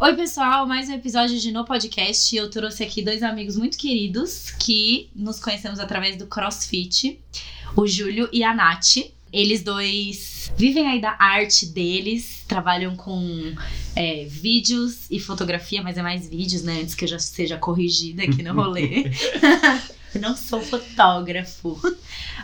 [0.00, 2.34] Oi, pessoal, mais um episódio de No Podcast.
[2.36, 7.18] Eu trouxe aqui dois amigos muito queridos que nos conhecemos através do CrossFit,
[7.74, 9.10] o Júlio e a Nath.
[9.32, 13.52] Eles dois vivem aí da arte deles, trabalham com
[13.96, 16.80] é, vídeos e fotografia, mas é mais vídeos, né?
[16.80, 19.10] Antes que eu já seja corrigida aqui no rolê.
[20.14, 21.78] Eu não sou fotógrafo.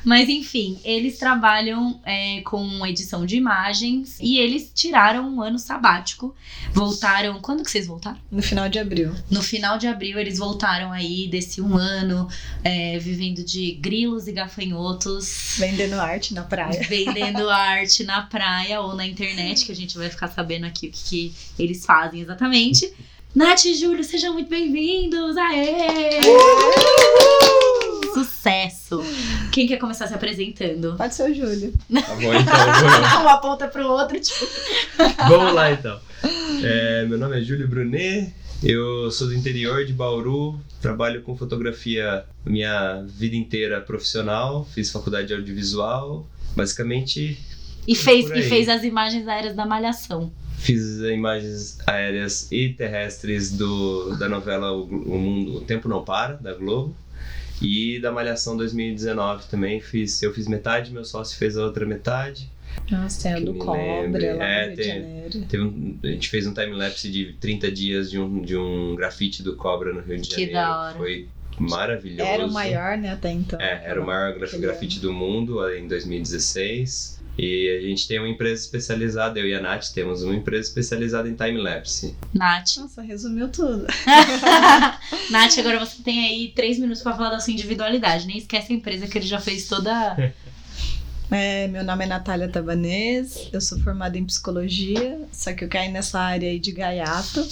[0.05, 6.35] Mas enfim, eles trabalham é, com edição de imagens e eles tiraram um ano sabático.
[6.73, 7.41] Voltaram.
[7.41, 8.19] Quando que vocês voltaram?
[8.31, 9.15] No final de abril.
[9.31, 12.29] No final de abril, eles voltaram aí desse um ano,
[12.63, 15.57] é, vivendo de grilos e gafanhotos.
[15.59, 16.83] Vendendo arte na praia.
[16.89, 20.91] Vendendo arte na praia ou na internet, que a gente vai ficar sabendo aqui o
[20.91, 22.93] que, que eles fazem exatamente.
[23.35, 25.37] Nath e Júlio, sejam muito bem-vindos!
[25.37, 26.21] Aê!
[28.15, 29.03] Sucesso!
[29.55, 30.97] Quem quer começar se apresentando?
[30.97, 31.73] Pode ser o Júlio.
[31.95, 33.23] Tá bom, então.
[33.23, 34.45] Uma ponta pro outro, tipo.
[35.29, 36.01] Vamos lá, então.
[36.61, 42.25] É, meu nome é Júlio Brunet, eu sou do interior de Bauru, trabalho com fotografia
[42.45, 47.39] minha vida inteira profissional, fiz faculdade de audiovisual, basicamente
[47.87, 50.33] E fez, e fez as imagens aéreas da Malhação.
[50.59, 56.33] fiz imagens aéreas e terrestres do, da novela o, o Mundo, o Tempo Não Para,
[56.35, 57.04] da Globo.
[57.63, 62.51] E da Malhação 2019 também fiz, eu fiz metade, meu sócio fez a outra metade.
[62.91, 64.33] Nossa, é Que do Cobra, lembre.
[64.35, 65.41] lá É, no Rio de tem- Janeiro.
[65.49, 69.43] Teve um- a gente fez um time-lapse de 30 dias de um, de um grafite
[69.43, 70.53] do Cobra no Rio de Que Janeiro.
[70.55, 70.97] da hora.
[70.97, 72.29] Foi maravilhoso.
[72.29, 73.61] Era o maior, né, até então.
[73.61, 77.23] É, era o maior grafite do mundo em 2016.
[77.37, 81.29] E a gente tem uma empresa especializada, eu e a Nath temos uma empresa especializada
[81.29, 82.15] em time-lapse.
[82.33, 82.77] Nath.
[82.77, 83.87] Nossa, resumiu tudo.
[85.31, 88.27] Nath, agora você tem aí três minutos pra falar da sua individualidade.
[88.27, 90.33] Nem esquece a empresa que ele já fez toda.
[91.31, 95.91] É, meu nome é Natália Tabanês, eu sou formada em psicologia, só que eu caí
[95.91, 97.45] nessa área aí de gaiato,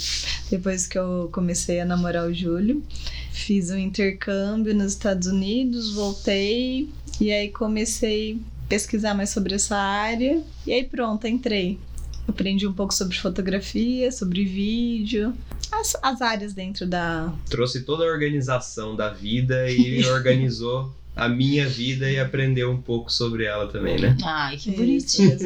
[0.50, 2.84] depois que eu comecei a namorar o Júlio.
[3.32, 6.88] Fiz um intercâmbio nos Estados Unidos, voltei
[7.20, 8.38] e aí comecei
[8.72, 11.78] pesquisar mais sobre essa área e aí pronto, entrei.
[12.26, 15.34] Aprendi um pouco sobre fotografia, sobre vídeo,
[15.70, 21.68] as, as áreas dentro da, Trouxe toda a organização da vida e organizou a minha
[21.68, 24.16] vida e aprendeu um pouco sobre ela também, né?
[24.24, 25.36] Ai, que bonitinho.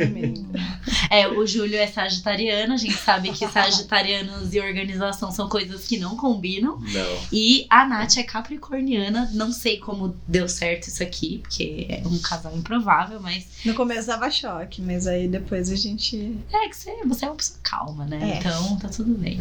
[1.10, 5.98] É, o Júlio é sagitariano, a gente sabe que sagitarianos e organização são coisas que
[5.98, 6.78] não combinam.
[6.78, 7.18] Não.
[7.32, 12.18] E a Nath é capricorniana, não sei como deu certo isso aqui, porque é um
[12.18, 16.36] casal improvável, mas No começo dava choque, mas aí depois a gente.
[16.52, 18.34] é que você, você é uma pessoa calma, né?
[18.34, 18.38] É.
[18.38, 19.40] Então tá tudo bem.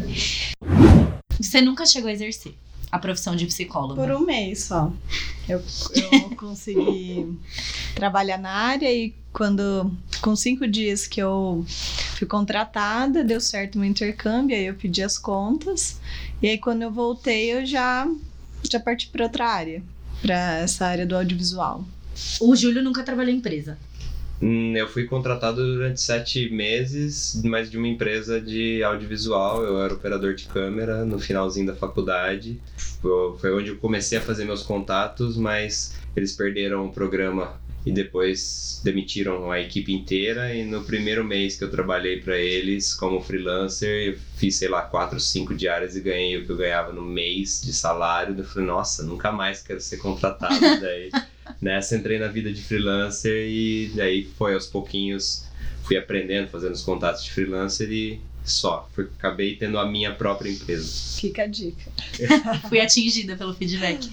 [1.40, 2.54] Você nunca chegou a exercer
[2.96, 4.00] a profissão de psicóloga.
[4.00, 4.92] Por um mês só.
[5.48, 5.62] Eu,
[5.94, 7.38] eu consegui
[7.94, 9.90] trabalhar na área e quando.
[10.20, 11.64] Com cinco dias que eu
[12.16, 16.00] fui contratada, deu certo meu intercâmbio, aí eu pedi as contas.
[16.42, 18.08] E aí quando eu voltei, eu já,
[18.68, 19.82] já parti para outra área,
[20.22, 21.84] para essa área do audiovisual.
[22.40, 23.78] O Júlio nunca trabalhou em empresa.
[24.40, 29.62] Hum, Eu fui contratado durante sete meses, mas de uma empresa de audiovisual.
[29.64, 32.62] Eu era operador de câmera no finalzinho da faculdade.
[33.00, 37.92] Foi foi onde eu comecei a fazer meus contatos, mas eles perderam o programa e
[37.92, 40.54] depois demitiram a equipe inteira.
[40.54, 44.82] E no primeiro mês que eu trabalhei para eles como freelancer, eu fiz, sei lá,
[44.82, 48.36] quatro, cinco diárias e ganhei o que eu ganhava no mês de salário.
[48.36, 50.60] Eu falei, nossa, nunca mais quero ser contratado.
[50.80, 51.10] Daí
[51.60, 55.44] nessa entrei na vida de freelancer e daí foi aos pouquinhos
[55.84, 58.88] fui aprendendo, fazendo os contatos de freelancer e só.
[58.94, 60.86] Fui- acabei tendo a minha própria empresa.
[61.20, 61.90] Fica a dica.
[62.68, 64.08] Fui atingida pelo feedback.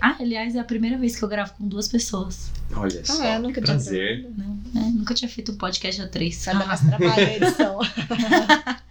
[0.00, 2.50] Ah, aliás, é a primeira vez que eu gravo com duas pessoas.
[2.74, 4.28] Olha só, Ah, eu nunca que tinha prazer.
[4.36, 6.44] Não, é, nunca tinha feito um podcast a três.
[6.44, 7.78] Vai dar mais trabalho a edição.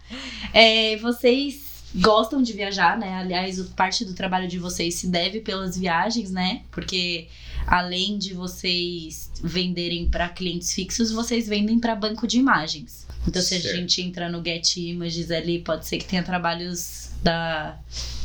[0.52, 1.65] É, vocês
[2.00, 3.14] gostam de viajar, né?
[3.14, 6.62] Aliás, parte do trabalho de vocês se deve pelas viagens, né?
[6.70, 7.28] Porque
[7.66, 13.06] além de vocês venderem para clientes fixos, vocês vendem para banco de imagens.
[13.26, 13.76] Então, se a Certo.
[13.76, 17.76] gente entrar no Get Images ali, pode ser que tenha trabalhos da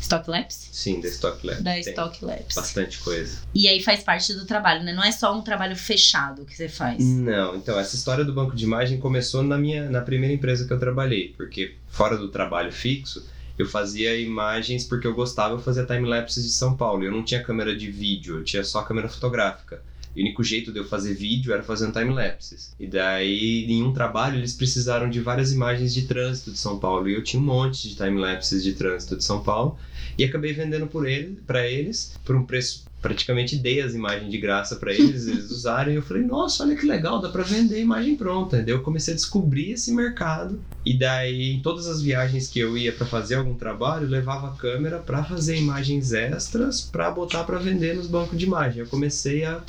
[0.02, 0.70] Stock Labs?
[0.72, 1.62] Sim, da Stock Lab.
[1.64, 2.56] Da Tem Stock Labs.
[2.56, 3.40] Bastante coisa.
[3.56, 4.94] E aí faz parte do trabalho, né?
[4.94, 7.04] Não é só um trabalho fechado que você faz.
[7.04, 10.74] Não, então essa história do banco de imagem começou na minha na primeira empresa que
[10.74, 13.26] eu trabalhei, porque fora do trabalho fixo,
[13.62, 17.04] eu fazia imagens porque eu gostava, eu fazia time-lapses de São Paulo.
[17.04, 19.82] Eu não tinha câmera de vídeo, eu tinha só câmera fotográfica.
[20.16, 22.76] E o único jeito de eu fazer vídeo era fazendo time-lapses.
[22.80, 27.08] E daí, em um trabalho, eles precisaram de várias imagens de trânsito de São Paulo.
[27.08, 29.78] E eu tinha um monte de time-lapses de trânsito de São Paulo.
[30.18, 34.76] E acabei vendendo ele, para eles por um preço praticamente dei as imagens de graça
[34.76, 35.94] para eles, eles usarem.
[35.94, 38.62] E eu falei, nossa, olha que legal, dá para vender imagem pronta.
[38.62, 40.62] Daí eu comecei a descobrir esse mercado.
[40.86, 44.50] E daí, em todas as viagens que eu ia para fazer algum trabalho, eu levava
[44.50, 48.82] a câmera para fazer imagens extras para botar para vender nos bancos de imagem.
[48.82, 49.62] Eu comecei a,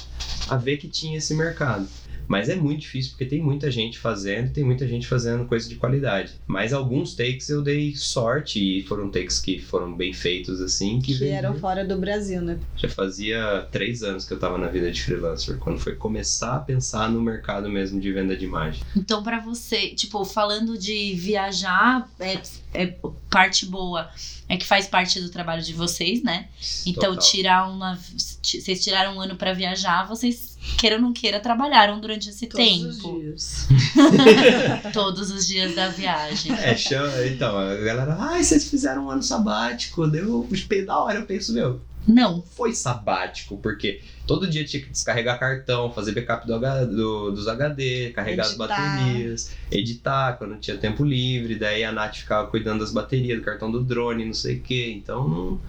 [0.49, 1.87] a ver que tinha esse mercado.
[2.27, 5.77] Mas é muito difícil porque tem muita gente fazendo, tem muita gente fazendo coisa de
[5.77, 6.33] qualidade.
[6.47, 11.01] Mas alguns takes eu dei sorte e foram takes que foram bem feitos assim.
[11.01, 12.59] Que, que eram fora do Brasil, né?
[12.77, 16.61] Já fazia três anos que eu tava na vida de freelancer, quando foi começar a
[16.61, 18.83] pensar no mercado mesmo de venda de imagem.
[18.97, 22.41] Então, para você, tipo, falando de viajar, é,
[22.75, 22.95] é
[23.29, 24.11] parte boa
[24.53, 26.49] é que faz parte do trabalho de vocês, né?
[26.85, 27.31] Então, Total.
[27.31, 27.99] tirar uma.
[28.43, 32.67] Vocês tiraram um ano para viajar, vocês, queira ou não queira, trabalharam durante esse Todos
[32.67, 32.85] tempo.
[32.85, 33.69] Todos os dias.
[34.93, 36.53] Todos os dias da viagem.
[36.53, 40.49] É, chama, então, a galera, ai, vocês fizeram um ano sabático, deu
[40.87, 41.81] da hora, eu penso, meu.
[42.07, 42.43] Não.
[42.43, 48.11] Foi sabático, porque todo dia tinha que descarregar cartão, fazer backup do, do dos HD,
[48.11, 48.65] carregar editar.
[48.65, 51.55] as baterias, editar quando tinha tempo livre.
[51.55, 54.93] Daí a Nath ficava cuidando das baterias, do cartão do drone, não sei o quê.
[54.97, 55.61] Então não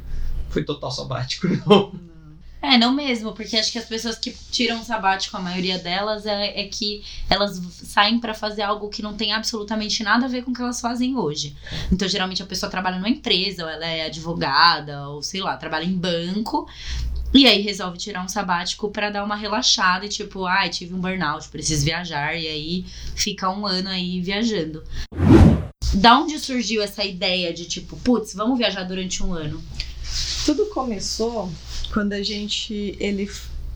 [0.50, 1.94] foi total sabático, não.
[2.63, 6.62] É, não mesmo, porque acho que as pessoas que tiram sabático, a maioria delas, é,
[6.62, 10.51] é que elas saem para fazer algo que não tem absolutamente nada a ver com
[10.51, 11.54] o que elas fazem hoje.
[11.92, 15.83] Então, geralmente, a pessoa trabalha numa empresa, ou ela é advogada, ou sei lá, trabalha
[15.83, 16.65] em banco.
[17.33, 20.94] E aí resolve tirar um sabático para dar uma relaxada e tipo, ai, ah, tive
[20.94, 22.33] um burnout, preciso viajar.
[22.33, 24.81] E aí fica um ano aí viajando.
[25.95, 29.62] Da onde surgiu essa ideia de tipo, putz, vamos viajar durante um ano?
[30.45, 31.51] Tudo começou
[31.94, 33.30] quando a gente ele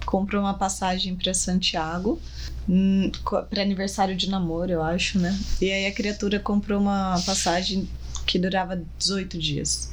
[0.04, 2.20] comprou uma passagem para Santiago
[2.68, 3.12] hum,
[3.50, 5.38] para aniversário de namoro, eu acho, né?
[5.62, 7.88] E aí a criatura comprou uma passagem
[8.26, 9.92] que durava 18 dias.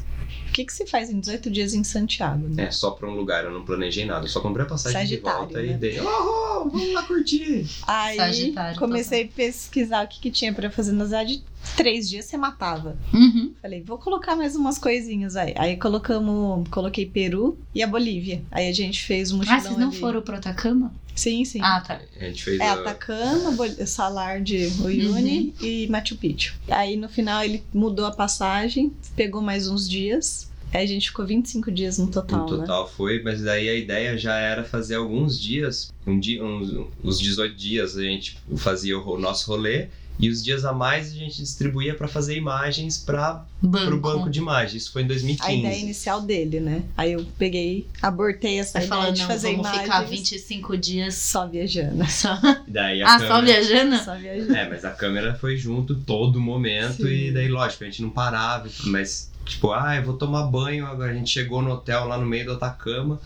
[0.54, 2.46] O que, que se faz em 18 dias em Santiago?
[2.48, 2.66] Né?
[2.66, 4.24] É, só para um lugar, eu não planejei nada.
[4.24, 5.74] Eu só comprei a passagem Sagitário, de volta né?
[5.74, 7.66] e dei, oh, vamos lá curtir.
[7.84, 11.42] Aí Sagitário, comecei a pesquisar o que, que tinha para fazer na cidade
[11.76, 12.96] três dias você matava.
[13.12, 13.52] Uhum.
[13.60, 15.54] Falei, vou colocar mais umas coisinhas aí.
[15.56, 18.40] Aí colocamos, coloquei Peru e a Bolívia.
[18.48, 19.98] Aí a gente fez um mochilão Ah, vocês não ali.
[19.98, 20.94] foram pro Atacama?
[21.14, 21.60] Sim, sim.
[21.62, 22.00] Ah, tá.
[22.20, 22.72] A gente fez é, a...
[22.74, 23.54] Atacama,
[23.86, 25.66] Salar de Uyuni uhum.
[25.66, 26.54] e Machu Picchu.
[26.68, 30.50] Aí no final ele mudou a passagem, pegou mais uns dias.
[30.72, 32.40] Aí a gente ficou 25 dias no total.
[32.40, 32.90] No total né?
[32.96, 37.54] foi, mas daí a ideia já era fazer alguns dias, um dia, uns, uns 18
[37.54, 39.86] dias a gente fazia o nosso rolê
[40.18, 44.38] e os dias a mais a gente distribuía para fazer imagens para o banco de
[44.38, 44.82] imagens.
[44.82, 45.50] Isso foi em 2015.
[45.50, 46.84] A ideia inicial dele, né?
[46.96, 49.82] Aí eu peguei, abortei essa Vai ideia falando, de fazer vamos imagens.
[49.82, 52.04] ficar 25 dias só viajando.
[52.08, 52.38] Só...
[52.68, 53.28] Daí ah, câmera...
[53.28, 54.04] só viajando?
[54.04, 54.54] Só viajando.
[54.54, 57.08] É, mas a câmera foi junto todo momento Sim.
[57.08, 61.10] e daí, lógico, a gente não parava, mas tipo, ah, eu vou tomar banho agora.
[61.10, 63.20] A gente chegou no hotel lá no meio do Atacama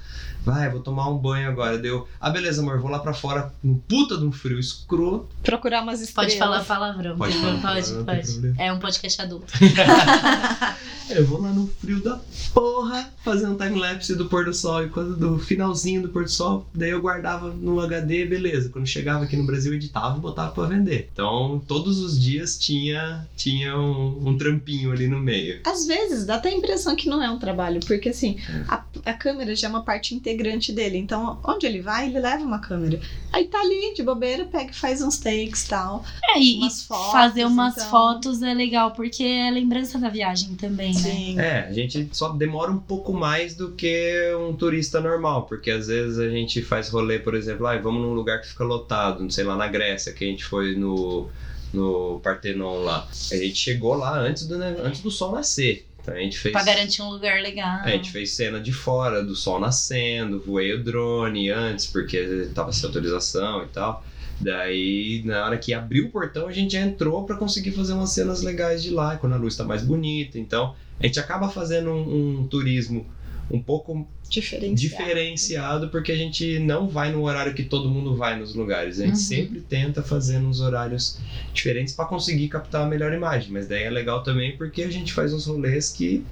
[0.45, 1.79] vai, vou tomar um banho agora.
[1.79, 5.29] Deu, ah, beleza, amor, vou lá pra fora, um puta de um frio escroto.
[5.43, 6.35] Procurar umas estrelas.
[6.35, 7.17] Pode falar palavrão.
[7.17, 8.33] Pode, falar, pode, pode.
[8.33, 8.55] pode.
[8.59, 9.53] É um podcast adulto.
[11.11, 12.21] eu vou lá no frio da
[12.53, 16.31] porra fazer um time-lapse do pôr do sol e quando do finalzinho do pôr do
[16.31, 18.69] sol, daí eu guardava no HD, beleza.
[18.71, 21.09] Quando chegava aqui no Brasil, editava e botava pra vender.
[21.13, 25.61] Então, todos os dias tinha, tinha um, um trampinho ali no meio.
[25.65, 28.65] Às vezes, dá até a impressão que não é um trabalho, porque assim, é.
[28.69, 30.38] a, a câmera já é uma parte integrante
[30.73, 30.99] dele.
[30.99, 33.01] Então, onde ele vai, ele leva uma câmera.
[33.33, 36.05] Aí tá ali, de bobeira, pega e faz uns takes e tal.
[36.31, 37.91] É, e, umas fotos, fazer umas então...
[37.91, 41.01] fotos é legal, porque é lembrança da viagem também, né?
[41.01, 41.35] Sim.
[41.35, 41.47] né?
[41.47, 45.89] É, a gente só demora um pouco mais do que um turista normal, porque às
[45.89, 49.31] vezes a gente faz rolê, por exemplo, ah, vamos num lugar que fica lotado, não
[49.31, 51.29] sei lá, na Grécia, que a gente foi no
[51.73, 53.07] no Partenon lá.
[53.11, 55.88] A gente chegou lá antes do, antes do sol nascer.
[56.09, 56.53] Então a gente fez.
[56.53, 57.81] Pra garantir um lugar legal.
[57.83, 62.73] A gente fez cena de fora, do sol nascendo, voei o drone antes, porque tava
[62.73, 64.05] sem autorização e tal.
[64.41, 68.11] Daí, na hora que abriu o portão, a gente já entrou para conseguir fazer umas
[68.11, 70.39] cenas legais de lá, quando a luz tá mais bonita.
[70.39, 73.07] Então, a gente acaba fazendo um, um turismo
[73.51, 74.77] um pouco diferenciado.
[74.77, 75.89] diferenciado.
[75.89, 79.01] porque a gente não vai no horário que todo mundo vai nos lugares.
[79.01, 79.17] A gente uhum.
[79.17, 81.19] sempre tenta fazer nos horários
[81.53, 83.51] diferentes para conseguir captar a melhor imagem.
[83.51, 86.25] Mas daí é legal também porque a gente faz uns rolês que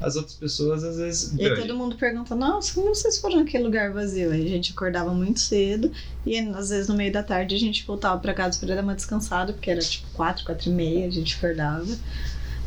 [0.00, 1.34] as outras pessoas às vezes.
[1.38, 4.30] E aí todo mundo pergunta: Nossa, como vocês foram naquele lugar vazio?
[4.30, 5.90] Aí a gente acordava muito cedo
[6.24, 8.94] e às vezes no meio da tarde a gente voltava para casa para dar uma
[8.94, 11.86] descansada, porque era tipo 4, 4 e meia, a gente acordava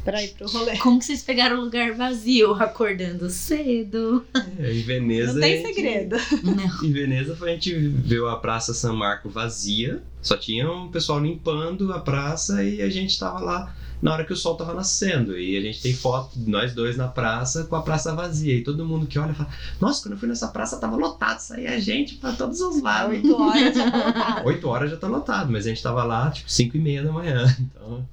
[0.09, 0.77] pra ir pro rolê.
[0.77, 4.25] Como que vocês pegaram o lugar vazio, acordando cedo?
[4.59, 5.33] É, em Veneza.
[5.33, 6.15] Não tem a gente- segredo.
[6.43, 6.87] Não.
[6.87, 11.19] Em Veneza foi a gente viu a Praça San Marco vazia, só tinha um pessoal
[11.19, 15.37] limpando a praça e a gente tava lá na hora que o sol tava nascendo.
[15.37, 18.55] E a gente tem foto de nós dois na praça com a praça vazia.
[18.55, 19.49] E todo mundo que olha fala:
[19.79, 23.13] Nossa, quando eu fui nessa praça tava lotado, saía gente pra todos os lados.
[23.15, 24.47] Oito horas já tá lotado.
[24.47, 27.11] 8 horas já tá lotado, mas a gente tava lá tipo 5 e meia da
[27.11, 27.45] manhã.
[27.59, 28.07] Então,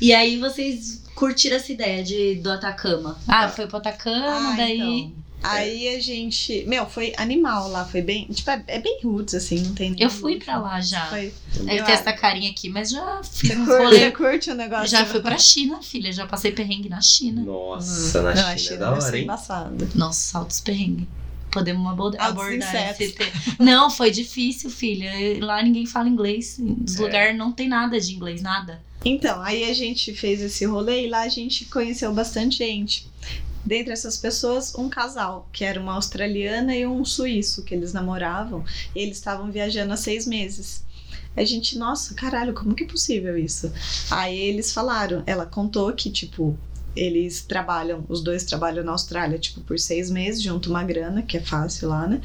[0.00, 3.18] E aí vocês curtiram essa ideia de, do Atacama?
[3.28, 4.80] Ah, foi pro Atacama, Ah, daí.
[4.80, 5.22] então.
[5.44, 6.64] Aí a gente.
[6.68, 8.26] Meu, foi animal lá, foi bem.
[8.26, 9.96] Tipo, é, é bem roots, assim, não tem.
[9.98, 11.04] Eu fui pra lá já.
[11.06, 11.34] Foi.
[11.66, 13.98] Aí Eu tem acho- essa carinha aqui, mas já fiz Você curte, rolê.
[13.98, 14.86] você curte o negócio?
[14.86, 16.12] Já fui pra China, filha.
[16.12, 17.42] Já passei perrengue na China.
[17.42, 19.24] nossa, na Não, a China, China é da hora, hein?
[19.24, 19.88] embaçado.
[19.96, 21.08] Nossa, altos perrengue.
[21.50, 23.00] Podemos abordar insetos.
[23.00, 23.30] esse tema.
[23.58, 25.10] Não, foi difícil, filha.
[25.44, 26.56] Lá ninguém fala inglês.
[26.60, 27.02] Nos É.
[27.02, 28.80] lugares não tem nada de inglês, nada.
[29.04, 33.10] Então, aí a gente fez esse rolê e lá a gente conheceu bastante gente.
[33.64, 38.64] Dentre essas pessoas, um casal, que era uma australiana e um suíço, que eles namoravam.
[38.94, 40.84] Eles estavam viajando há seis meses.
[41.36, 43.72] A gente, nossa, caralho, como que é possível isso?
[44.10, 46.58] Aí eles falaram, ela contou que, tipo,
[46.94, 51.36] eles trabalham, os dois trabalham na Austrália, tipo, por seis meses, junto uma grana, que
[51.36, 52.20] é fácil lá, né?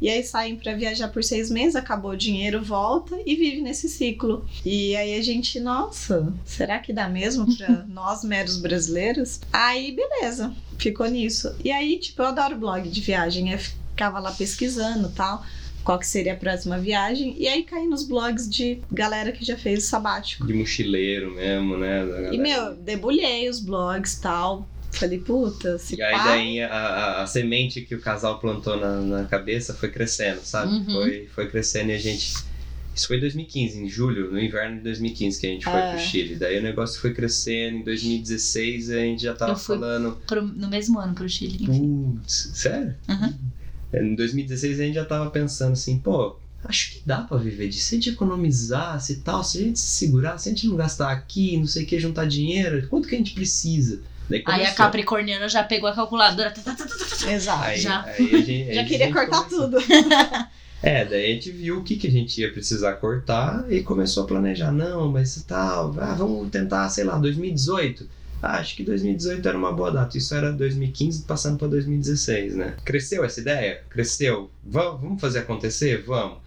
[0.00, 3.88] E aí saem pra viajar por seis meses, acabou o dinheiro, volta e vive nesse
[3.88, 4.46] ciclo.
[4.64, 9.40] E aí a gente, nossa, será que dá mesmo pra nós meros brasileiros?
[9.52, 11.54] Aí, beleza, ficou nisso.
[11.64, 15.44] E aí, tipo, eu adoro blog de viagem, eu ficava lá pesquisando tal,
[15.84, 17.34] qual que seria a próxima viagem.
[17.38, 20.46] E aí caí nos blogs de galera que já fez o sabático.
[20.46, 22.02] De mochileiro mesmo, né?
[22.32, 24.68] E, meu, debulhei os blogs tal.
[24.92, 28.76] Falei, puta, se E aí pá, daí a, a, a semente que o casal plantou
[28.78, 30.72] na, na cabeça foi crescendo, sabe?
[30.72, 30.84] Uhum.
[30.84, 32.32] Foi, foi crescendo e a gente.
[32.94, 35.90] Isso foi em 2015, em julho, no inverno de 2015 que a gente foi É.
[35.90, 36.36] pro Chile.
[36.36, 37.78] Daí o negócio foi crescendo.
[37.78, 40.16] Em 2016 a gente já tava falando.
[40.28, 41.66] Pro- no mesmo ano pro Chile.
[41.66, 42.94] Putz, sério?
[43.08, 43.34] Uhum.
[44.02, 47.88] Em 2016 a gente já tava pensando assim, pô, acho que dá pra viver disso.
[47.88, 50.76] Se a gente economizasse e tal, se a gente se segurar, se a gente não
[50.76, 54.00] gastar aqui, não sei o que, juntar dinheiro, quanto que a gente precisa?
[54.28, 54.72] Daí Aí a.
[54.72, 56.52] Capricorniana já pegou a calculadora.
[57.28, 57.64] Exato.
[57.64, 58.04] Aí, Já.
[58.04, 59.70] aí a gente, aí Já queria cortar começou.
[59.70, 59.78] tudo.
[60.86, 64.24] É, daí a gente viu o que, que a gente ia precisar cortar e começou
[64.24, 64.70] a planejar.
[64.70, 68.06] Não, mas tal, ah, vamos tentar, sei lá, 2018.
[68.46, 70.18] Ah, acho que 2018 era uma boa data.
[70.18, 72.76] Isso era 2015 passando para 2016, né?
[72.84, 73.82] Cresceu essa ideia?
[73.88, 74.50] Cresceu.
[74.62, 76.02] Vamos, vamos fazer acontecer?
[76.06, 76.38] Vamos.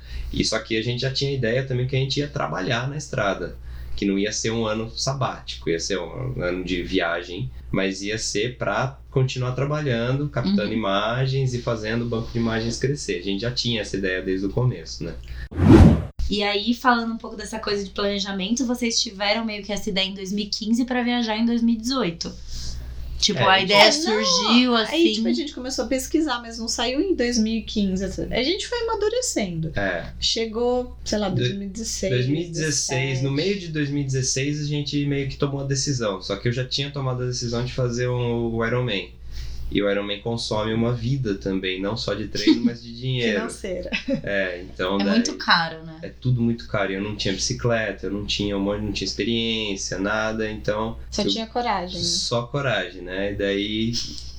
[0.46, 3.56] Só que a gente já tinha ideia também que a gente ia trabalhar na estrada.
[3.96, 8.20] Que não ia ser um ano sabático, ia ser um ano de viagem, mas ia
[8.20, 10.74] ser para continuar trabalhando, captando Uhum.
[10.74, 13.18] imagens e fazendo o banco de imagens crescer.
[13.18, 15.16] A gente já tinha essa ideia desde o começo, né?
[16.29, 20.07] E aí, falando um pouco dessa coisa de planejamento, vocês tiveram meio que essa ideia
[20.07, 22.34] em 2015 pra viajar em 2018.
[23.19, 23.91] Tipo, É, a ideia É, não.
[24.24, 24.93] surgiu assim.
[24.96, 28.03] Aí, tipo, a gente começou a pesquisar, mas não saiu em 2015.
[28.05, 28.27] assim.
[28.31, 29.72] A gente foi amadurecendo.
[29.75, 30.12] É.
[30.19, 32.13] Chegou, sei lá, Do- 2016.
[32.13, 36.22] 2016, no meio de 2016, a gente meio que tomou a decisão.
[36.22, 39.10] Só que eu já tinha tomado a decisão de fazer um, o Ironman.
[39.69, 43.33] E o Ironman consome uma vida também, não só de treino, mas de dinheiro.
[43.39, 43.89] Financeira.
[44.24, 46.00] É, então É daí- muito caro, né?
[46.03, 46.93] é tudo muito caro.
[46.93, 51.24] Eu não tinha bicicleta, eu não tinha um monte, não tinha experiência, nada, então Só
[51.24, 52.00] eu- tinha coragem.
[52.00, 52.05] né?
[52.05, 53.33] só coragem, né?
[53.33, 53.91] E daí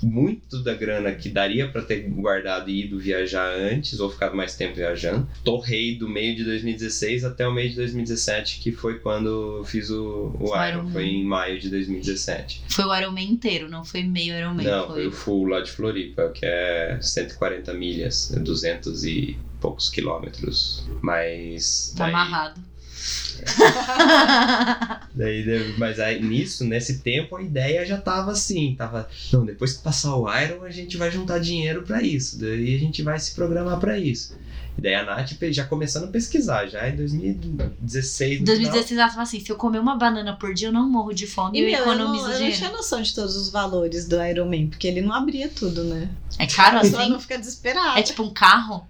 [0.02, 4.54] muito da grana que daria pra ter guardado e ido viajar antes ou ficado mais
[4.56, 9.58] tempo viajando, torrei do meio de 2016 até o meio de 2017, que foi quando
[9.58, 10.92] eu fiz o, o O Iron, Ironman.
[10.92, 12.62] foi em maio de 2017.
[12.68, 14.66] Foi o Ironman inteiro, não foi meio Ironman.
[14.66, 14.94] Não, foi...
[14.96, 20.86] foi o full lá de Floripa, que é 140 milhas, 200 e poucos quilômetros.
[21.02, 22.60] Mas Tá daí- amarrado.
[25.14, 29.82] Daí, mas aí, nisso, nesse tempo, a ideia já tava assim, tava, não, depois que
[29.82, 33.34] passar o Iron, a gente vai juntar dinheiro pra isso, daí a gente vai se
[33.34, 34.36] programar pra isso.
[34.78, 39.08] E daí a Nath já começando a pesquisar, já em 2016, Em no 2016 ela
[39.08, 41.62] falou assim: se eu comer uma banana por dia, eu não morro de fome E,
[41.62, 42.56] eu meu, eu não, economizo eu não dinheiro.
[42.56, 46.08] tinha noção de todos os valores do Iron Man, porque ele não abria tudo, né?
[46.38, 47.10] É caro assim?
[47.10, 47.98] não fica desesperada.
[47.98, 48.86] É tipo um carro?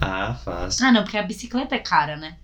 [0.00, 0.84] Ah, fácil.
[0.84, 2.36] Ah, não, porque a bicicleta é cara, né?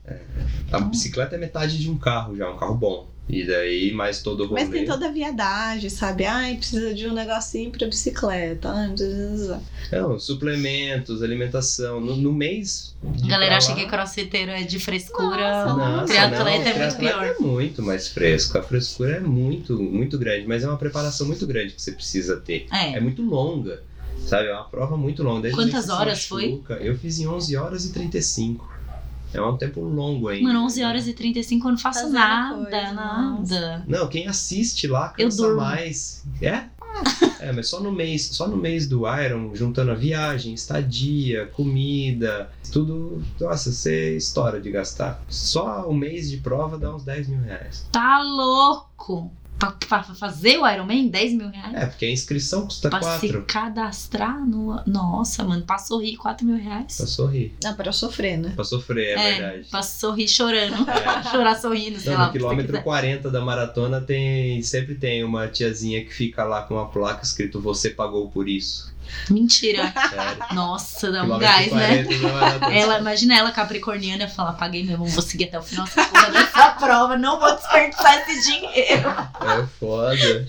[0.70, 3.08] A bicicleta é metade de um carro já, um carro bom.
[3.26, 4.60] E daí, mais todo o rolê.
[4.64, 6.26] Mas tem toda a viadagem, sabe?
[6.26, 8.68] Ai, precisa de um negocinho pra bicicleta.
[8.70, 9.62] Ai, precisa...
[9.90, 12.00] Não, suplementos, alimentação.
[12.00, 12.94] No, no mês.
[13.22, 15.64] A galera acha lá- que crossfiteiro é de frescura.
[15.64, 17.24] Nossa, Nossa, triatleta não, é muito pior.
[17.24, 18.58] é muito mais fresco.
[18.58, 22.36] A frescura é muito, muito grande, mas é uma preparação muito grande que você precisa
[22.36, 22.66] ter.
[22.70, 23.00] É É.
[23.00, 23.82] muito longa,
[24.26, 24.48] sabe?
[24.48, 25.42] É uma prova muito longa.
[25.42, 26.50] Desde Quantas horas foi?
[26.50, 28.73] machuca, Eu fiz em 11 horas e 35.
[29.34, 30.46] É um tempo longo ainda.
[30.48, 33.84] Mano, 11 horas e 35 eu não faço Fazendo nada, coisa, nada.
[33.86, 35.56] Não, quem assiste lá Eu cansa durmo.
[35.60, 36.24] mais.
[36.40, 36.64] É?
[37.40, 42.50] É, mas só no mês, só no mês do Iron, juntando a viagem, estadia, comida,
[42.72, 43.22] tudo.
[43.40, 45.20] Nossa, você estoura de gastar.
[45.28, 47.86] Só o mês de prova dá uns 10 mil reais.
[47.90, 49.30] Tá louco.
[49.58, 51.74] Pra, pra fazer o Iron Man, 10 mil reais?
[51.74, 54.80] É, porque a inscrição custa pra 4 se cadastrar no.
[54.86, 56.96] Nossa, mano, pra sorrir 4 mil reais.
[56.96, 57.54] pra sorrir.
[57.62, 58.52] Não, pra sofrer, né?
[58.54, 59.68] Pra sofrer, é, verdade.
[59.70, 60.74] Pra sorrir chorando.
[60.90, 61.22] É.
[61.30, 62.26] Chorar sorrindo, sei Não, lá.
[62.26, 62.82] no quilômetro quiser.
[62.84, 67.60] 40 da maratona tem sempre tem uma tiazinha que fica lá com uma placa escrito
[67.60, 68.93] você pagou por isso.
[69.30, 69.92] Mentira.
[69.92, 70.46] Sério.
[70.52, 72.04] Nossa, dá um gás, né?
[72.04, 72.74] 40 da maratona.
[72.74, 76.70] Ela, imagina ela capricorniana falar, paguei mesmo, vou seguir até o final dessa porra dessa
[76.78, 79.08] prova, não vou desperdiçar esse dinheiro.
[79.08, 80.46] É foda.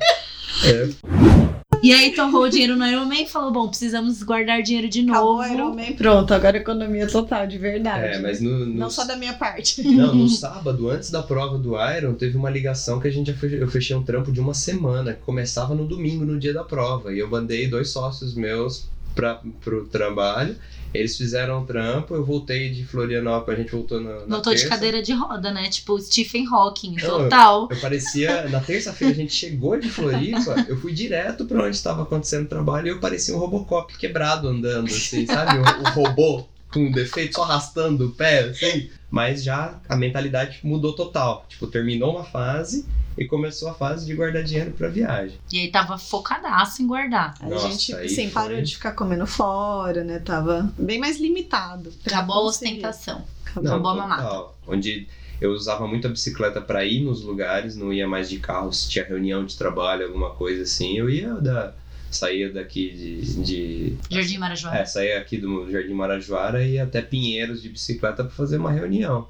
[0.63, 1.44] É
[1.85, 5.01] E aí torrou o dinheiro no Iron Man e falou, bom, precisamos guardar dinheiro de
[5.01, 5.43] Acabou novo.
[5.43, 6.33] o Iron Man, pronto.
[6.33, 8.15] Agora economia total, de verdade.
[8.15, 9.83] É, mas no, no, Não só da minha parte.
[9.83, 13.37] não, no sábado, antes da prova do Iron, teve uma ligação que a gente já
[13.37, 16.63] fech- eu fechei um trampo de uma semana, que começava no domingo, no dia da
[16.63, 17.13] prova.
[17.13, 20.55] E eu mandei dois sócios meus pra, pro trabalho.
[20.97, 24.61] Eles fizeram o trampo, eu voltei de Florianópolis, a gente voltou na, na Voltou de
[24.61, 24.69] terça.
[24.75, 25.69] cadeira de roda, né?
[25.69, 27.67] Tipo Stephen Hawking, Não, total.
[27.69, 32.03] Eu parecia, na terça-feira a gente chegou de Floripa, eu fui direto pra onde estava
[32.03, 35.57] acontecendo o trabalho e eu parecia um Robocop quebrado andando, assim, sabe?
[35.57, 38.89] O, o robô com defeito, só arrastando o pé, assim.
[39.09, 41.45] Mas já a mentalidade mudou total.
[41.47, 42.85] Tipo, terminou uma fase
[43.17, 45.37] e começou a fase de guardar dinheiro pra viagem.
[45.51, 47.35] E aí tava focadaço em guardar.
[47.39, 48.31] Aí Nossa, a gente, assim, foi.
[48.31, 50.19] parou de ficar comendo fora, né?
[50.19, 51.91] Tava bem mais limitado.
[52.05, 52.71] Acabou a conseguir.
[52.71, 53.23] ostentação.
[53.45, 53.69] Acabou.
[53.71, 54.45] Acabou a mamata.
[54.67, 55.07] Onde
[55.39, 58.89] eu usava muito a bicicleta pra ir nos lugares, não ia mais de carro, se
[58.89, 61.73] tinha reunião de trabalho, alguma coisa assim, eu ia da
[62.11, 64.79] saía daqui de, de Jardim Marajoara.
[64.79, 68.71] É, saía aqui do Jardim Marajoara e ia até Pinheiros de bicicleta para fazer uma
[68.71, 69.27] reunião.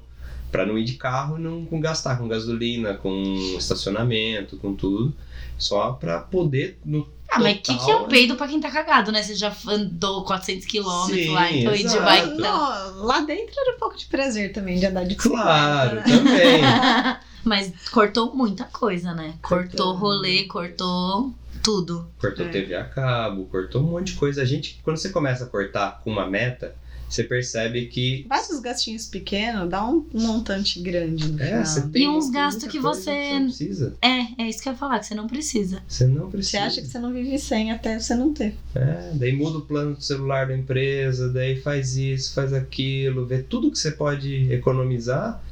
[0.50, 3.12] Pra não ir de carro e não com gastar com gasolina, com
[3.58, 5.14] estacionamento, com tudo.
[5.58, 8.60] Só pra poder no Ah, mas o que, que é um total- peido pra quem
[8.60, 9.22] tá cagado, né?
[9.22, 12.28] Você já andou 400 quilômetros lá, então ir de bike.
[12.28, 12.38] Então...
[12.38, 15.14] Não, lá dentro era um pouco de prazer também de andar de.
[15.16, 16.02] Claro, né?
[16.02, 16.60] também.
[17.44, 19.34] Mas cortou muita coisa, né?
[19.40, 19.94] Cortou Cortou.
[19.94, 22.06] rolê, cortou tudo.
[22.20, 22.48] Cortou É.
[22.48, 24.42] TV a cabo, cortou um monte de coisa.
[24.42, 26.74] A gente, quando você começa a cortar com uma meta,
[27.08, 32.08] você percebe que Vários gastinhos pequenos dá um montante grande no é, você tem E
[32.08, 33.96] uns gastos que você- não precisa.
[34.02, 35.82] É, é isso que eu ia falar, que você não precisa.
[35.86, 36.62] Você não Você precisa.
[36.64, 38.56] acha que você não vive sem até você não ter.
[38.74, 43.38] É, daí muda o plano do celular da empresa, daí faz isso, faz aquilo, vê
[43.42, 45.42] tudo que você pode economizar.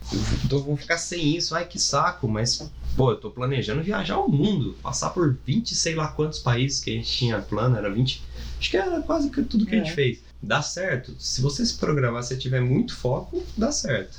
[0.44, 4.28] Então vou ficar sem isso, ai que saco, mas pô, eu tô planejando viajar ao
[4.28, 8.22] mundo, passar por 20, sei lá quantos países que a gente tinha plano, era 20,
[8.58, 9.94] acho que era quase que tudo que a gente É.
[9.94, 10.18] fez.
[10.46, 11.14] Dá certo.
[11.18, 14.18] Se você se programar, se tiver muito foco, dá certo.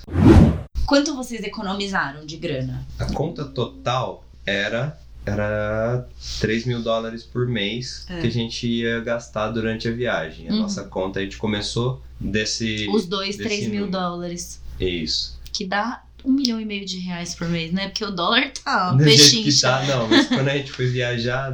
[0.85, 2.85] Quanto vocês economizaram de grana?
[2.99, 6.07] A conta total era era
[6.39, 8.21] 3 mil dólares por mês É.
[8.21, 10.47] que a gente ia gastar durante a viagem.
[10.47, 10.59] A Uhum.
[10.61, 12.87] nossa conta, a gente começou desse.
[12.93, 14.61] Os dois, desse 3 mil dólares.
[14.79, 15.39] Isso.
[15.51, 17.87] Que dá um milhão e meio de reais por mês, né?
[17.87, 19.43] Porque o dólar tá jeito peixinho.
[19.45, 21.49] que tá, não, mas quando a gente foi viajar,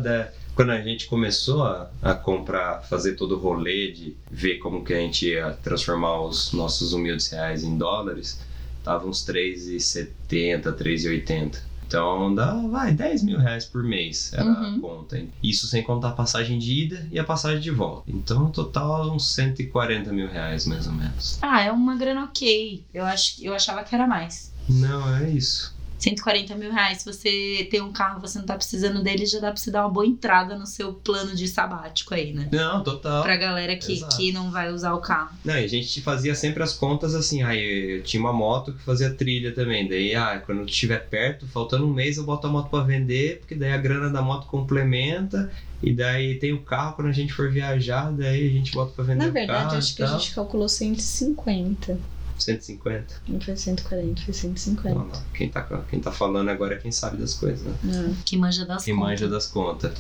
[0.62, 4.94] quando a gente começou a, a comprar, fazer todo o rolê de ver como que
[4.94, 8.40] a gente ia transformar os nossos humildes reais em dólares,
[8.84, 11.58] tava uns 3,70, 3,80.
[11.88, 14.78] Então dá, vai, 10 mil reais por mês era Uhum.
[14.78, 15.26] a conta.
[15.42, 18.04] Isso sem contar a passagem de ida e a passagem de volta.
[18.08, 21.40] Então, total, uns 140 mil reais, mais ou menos.
[21.42, 22.86] Ah, é uma grana ok.
[22.94, 24.54] Eu, acho, eu achava que era mais.
[24.70, 25.76] Não, é isso.
[26.02, 27.00] 140 mil reais.
[27.00, 29.70] Se você tem um carro e você não tá precisando dele, já dá pra você
[29.70, 32.50] dar uma boa entrada no seu plano de sabático aí, né?
[32.52, 33.22] Não, total.
[33.24, 34.18] Pra galera que, Exato.
[34.18, 35.30] que não vai usar o carro.
[35.46, 38.82] Não, e a gente fazia sempre as contas assim, aí eu tinha uma moto que
[38.84, 42.70] fazia trilha também, daí ah, quando estiver perto, faltando um mês eu boto a moto
[42.70, 45.52] pra vender, porque daí a grana da moto complementa,
[45.84, 49.04] e daí tem o carro quando a gente for viajar, daí a gente bota pra
[49.04, 52.00] vender Na o verdade, carro acho e que a gente calculou 150.
[52.44, 53.06] 150.
[53.28, 54.90] Não foi 140, foi 150.
[54.98, 55.22] Não, não.
[55.34, 57.74] Quem, tá, quem tá falando agora é quem sabe das coisas, né?
[57.86, 58.14] É.
[58.26, 59.10] Que manja das Quem contas.
[59.10, 59.94] manja das contas.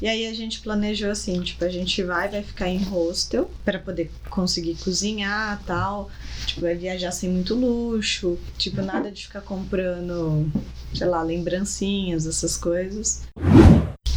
[0.00, 3.80] E aí a gente planejou assim, tipo, a gente vai, vai ficar em hostel para
[3.80, 6.08] poder conseguir cozinhar tal.
[6.46, 8.38] Tipo, vai viajar sem muito luxo.
[8.56, 10.48] Tipo, nada de ficar comprando,
[10.94, 13.22] sei lá, lembrancinhas, essas coisas.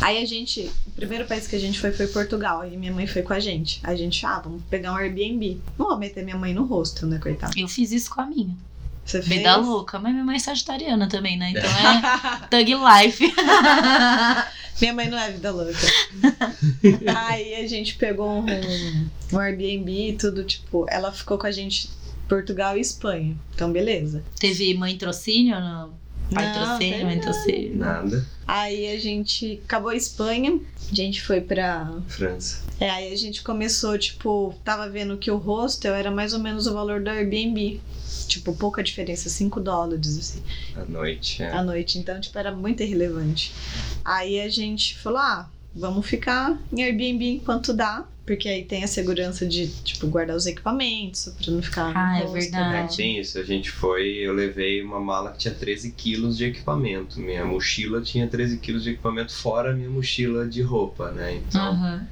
[0.02, 3.08] Aí a gente, o primeiro país que a gente foi foi Portugal, e minha mãe
[3.08, 3.80] foi com a gente.
[3.84, 5.62] A gente, ah, vamos pegar um Airbnb.
[5.78, 7.54] Não vou meter minha mãe no hostel, né, coitada?
[7.56, 8.56] Eu fiz isso com a minha.
[9.06, 9.38] Você fez?
[9.38, 10.00] Vida louca.
[10.00, 11.52] Mas minha mãe é sagitariana também, né?
[11.52, 13.34] Então é thug life.
[14.82, 15.78] Minha mãe não é vida louca.
[17.28, 18.46] Aí a gente pegou um,
[19.32, 21.88] um Airbnb e tudo, tipo, ela ficou com a gente
[22.28, 23.38] Portugal e Espanha.
[23.54, 24.24] Então, beleza.
[24.40, 25.94] Teve mãe trocínio ou não?
[26.78, 27.22] Teve mãe nada.
[27.22, 27.78] trocínio.
[27.78, 28.28] Nada.
[28.48, 30.60] Aí a gente acabou a Espanha,
[30.91, 31.91] a gente foi pra.
[32.08, 32.63] França.
[32.80, 36.67] É, aí a gente começou, tipo, tava vendo que o hostel era mais ou menos
[36.67, 37.80] o valor do Airbnb.
[38.28, 40.41] Tipo, pouca diferença, 5 dólares, assim.
[40.76, 41.44] À noite.
[41.44, 41.52] É.
[41.52, 43.54] à noite, então, tipo, era muito irrelevante.
[44.06, 48.88] Aí a gente falou, ah, vamos ficar em Airbnb enquanto dá, porque aí tem a
[48.88, 51.92] segurança de, tipo, guardar os equipamentos, pra não ficar...
[51.96, 52.76] Ah, é hostel, verdade.
[52.78, 52.88] É, né?
[52.96, 53.38] tem isso.
[53.40, 57.20] A gente foi, eu levei uma mala que tinha 13 quilos de equipamento.
[57.20, 61.36] Minha mochila tinha 13 quilos de equipamento, fora a minha mochila de roupa, né?
[61.36, 62.08] Então, Aham.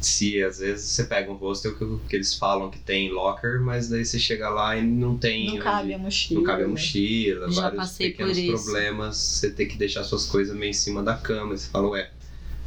[0.00, 3.88] se às vezes você pega um hostel que, que eles falam que tem locker, mas
[3.88, 5.46] daí você chega lá e não tem.
[5.46, 6.40] Não onde- cabe a mochila.
[6.40, 6.70] Não cabe a né?
[6.72, 8.64] mochila, Já vários passei por pequenos isso.
[8.64, 9.16] problemas.
[9.16, 11.56] Você tem que deixar suas coisas meio em cima da cama.
[11.56, 12.10] Você fala, ué,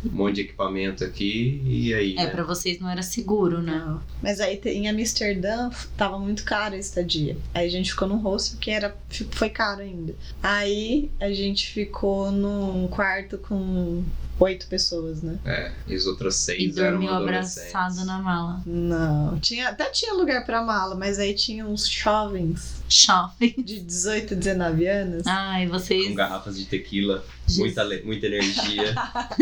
[0.06, 2.14] um monte de equipamento aqui, e aí?
[2.14, 2.28] É, né?
[2.28, 3.74] pra vocês não era seguro, né?
[3.86, 4.02] Não.
[4.22, 7.38] Mas aí em Amsterdã tava muito caro a estadia.
[7.54, 8.96] Aí a gente ficou num hostel que era,
[9.32, 10.16] foi caro ainda.
[10.42, 14.04] Aí a gente ficou num quarto com
[14.42, 15.38] oito pessoas, né?
[15.46, 17.74] É, e as outras E seis eram dormiu adolescentes.
[17.76, 18.62] abraçado na mala.
[18.66, 23.54] Não, tinha, até tinha lugar pra mala, mas aí tinha uns jovens Shopping.
[23.58, 25.28] de 18, 19 anos.
[25.28, 26.08] Ai, vocês.
[26.10, 27.24] Com garrafas de tequila,
[27.58, 28.96] muita, muita energia.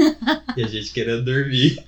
[0.58, 1.84] e a gente querendo dormir.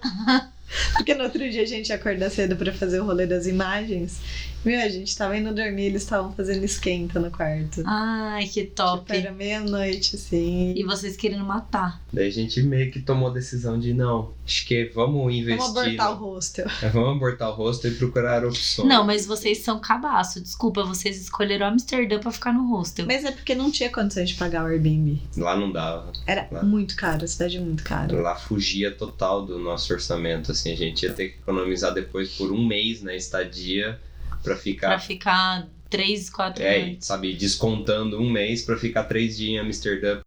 [0.95, 4.19] Porque no outro dia a gente ia acordar cedo pra fazer o rolê das imagens.
[4.63, 7.81] Meu, a gente tava indo dormir, eles estavam fazendo esquenta no quarto.
[7.85, 9.05] Ai, que top.
[9.05, 10.73] Tipo, era meia-noite, assim.
[10.75, 11.99] E vocês querendo matar.
[12.13, 15.57] Daí a gente meio que tomou a decisão de não, acho que vamos investir.
[15.57, 16.67] Vamos abortar o hostel.
[16.81, 18.87] É, Vamos abortar o rosto e procurar opções.
[18.87, 20.39] Não, mas vocês são cabaço.
[20.41, 23.05] Desculpa, vocês escolheram Amsterdã pra ficar no hostel.
[23.07, 25.21] Mas é porque não tinha condições de pagar o Airbnb.
[25.37, 26.11] Lá não dava.
[26.27, 26.61] Era Lá.
[26.63, 28.13] muito caro, a cidade é muito cara.
[28.21, 32.51] Lá fugia total do nosso orçamento, assim, a gente ia ter que economizar depois por
[32.51, 33.99] um mês na estadia
[34.43, 37.07] pra Pra ficar, ficar três, quatro é, noites.
[37.07, 40.21] sabe, descontando um mês pra ficar três dias em Amsterdã.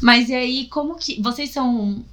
[0.00, 1.20] Mas e aí, como que.
[1.22, 2.04] Vocês são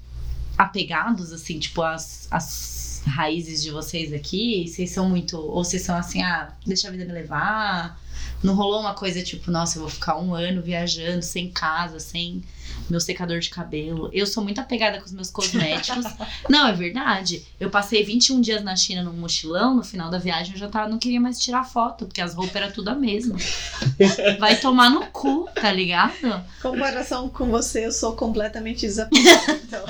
[0.58, 4.68] apegados, assim, tipo, as, as raízes de vocês aqui?
[4.68, 5.38] Vocês são muito.
[5.38, 8.00] Ou vocês são assim, ah, deixa a vida me levar?
[8.44, 12.42] Não rolou uma coisa tipo, nossa, eu vou ficar um ano viajando, sem casa, sem
[12.90, 14.10] meu secador de cabelo.
[14.14, 16.06] Eu sou muito apegada com os meus cosméticos.
[16.50, 17.46] não, é verdade.
[17.60, 20.90] Eu passei 21 dias na China num mochilão, no final da viagem eu já tava,
[20.90, 23.36] não queria mais tirar foto, porque as roupas eram tudo a mesma.
[24.40, 26.44] Vai tomar no cu, tá ligado?
[26.62, 29.60] Comparação com você, eu sou completamente desapegada.
[29.64, 29.84] Então,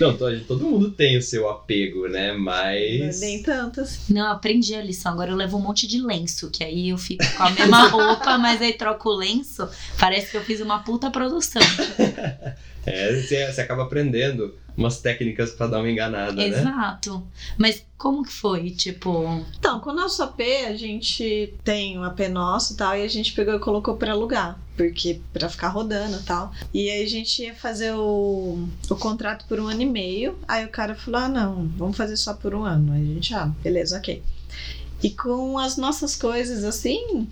[0.00, 2.32] Não, to- todo mundo tem o seu apego, né?
[2.32, 3.20] Mas.
[3.20, 4.12] nem tanto assim.
[4.14, 5.12] Não, eu aprendi a lição.
[5.12, 8.38] Agora eu levo um monte de lenço, que aí eu fico com a mesma roupa,
[8.38, 9.68] mas aí troco o lenço.
[9.98, 11.62] Parece que eu fiz uma puta produção.
[12.86, 16.48] É, você, você acaba aprendendo umas técnicas pra dar uma enganada, né?
[16.48, 17.22] Exato.
[17.56, 18.70] Mas como que foi?
[18.70, 23.02] Tipo, Então, com o nosso AP, a gente tem um AP nosso e tal, e
[23.02, 26.50] a gente pegou e colocou pra alugar, porque pra ficar rodando e tal.
[26.72, 30.38] E aí a gente ia fazer o, o contrato por um ano e meio.
[30.48, 32.92] Aí o cara falou: ah, não, vamos fazer só por um ano.
[32.92, 34.22] Aí a gente, ah, beleza, ok.
[35.02, 37.26] E com as nossas coisas assim.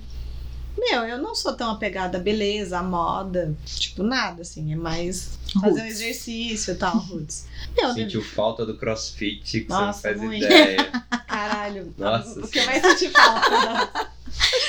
[0.79, 4.73] Meu, eu não sou tão apegada à beleza, à moda, tipo, nada, assim.
[4.73, 5.87] É mais fazer um roots.
[6.01, 7.47] exercício e tal, Roots.
[7.77, 10.45] Meu, Sentiu falta do crossfit, que Nossa, você não faz muito.
[10.45, 10.91] ideia.
[11.27, 11.95] caralho.
[11.99, 14.11] Nossa o que eu mais senti falta.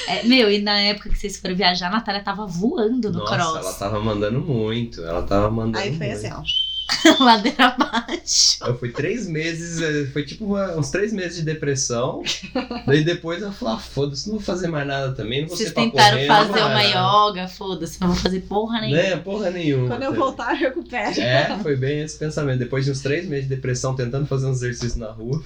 [0.08, 3.36] É, meu, e na época que vocês foram viajar, a Natália tava voando no Nossa,
[3.36, 3.56] cross.
[3.58, 5.04] ela tava mandando muito.
[5.04, 6.26] Ela tava mandando Aí foi muito.
[6.26, 6.42] assim, ó.
[7.20, 8.58] Ladeira abaixo.
[8.66, 12.24] Eu fui três meses, eh, foi tipo uma- uns três meses de depressão.
[12.86, 15.42] Daí depois eu falei, ah, foda-se, não vou fazer mais nada também.
[15.42, 19.02] Não vou Vocês tentaram correr, fazer não uma yoga, foda-se, não vou fazer porra nenhuma.
[19.02, 19.88] Né, porra nenhuma.
[19.88, 21.20] Quando eu voltar, eu recupero.
[21.22, 22.60] É, foi bem esse pensamento.
[22.60, 25.44] Depois de uns três meses de depressão, tentando fazer uns exercícios na rua.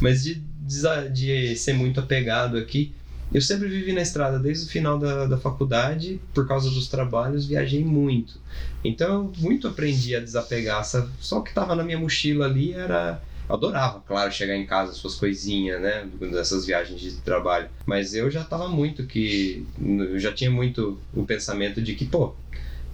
[0.00, 2.94] Mas de, desa- de ser muito apegado aqui,
[3.32, 7.46] eu sempre vivi na estrada desde o final da, da faculdade, por causa dos trabalhos,
[7.46, 8.38] viajei muito.
[8.84, 10.84] Então eu muito aprendi a desapegar.
[10.84, 13.22] Só o que tava na minha mochila ali era.
[13.48, 16.08] Eu adorava, claro, chegar em casa, suas coisinhas, né?
[16.18, 17.68] Dessas viagens de trabalho.
[17.84, 19.66] Mas eu já tava muito que.
[19.78, 22.34] Eu já tinha muito o pensamento de que, pô,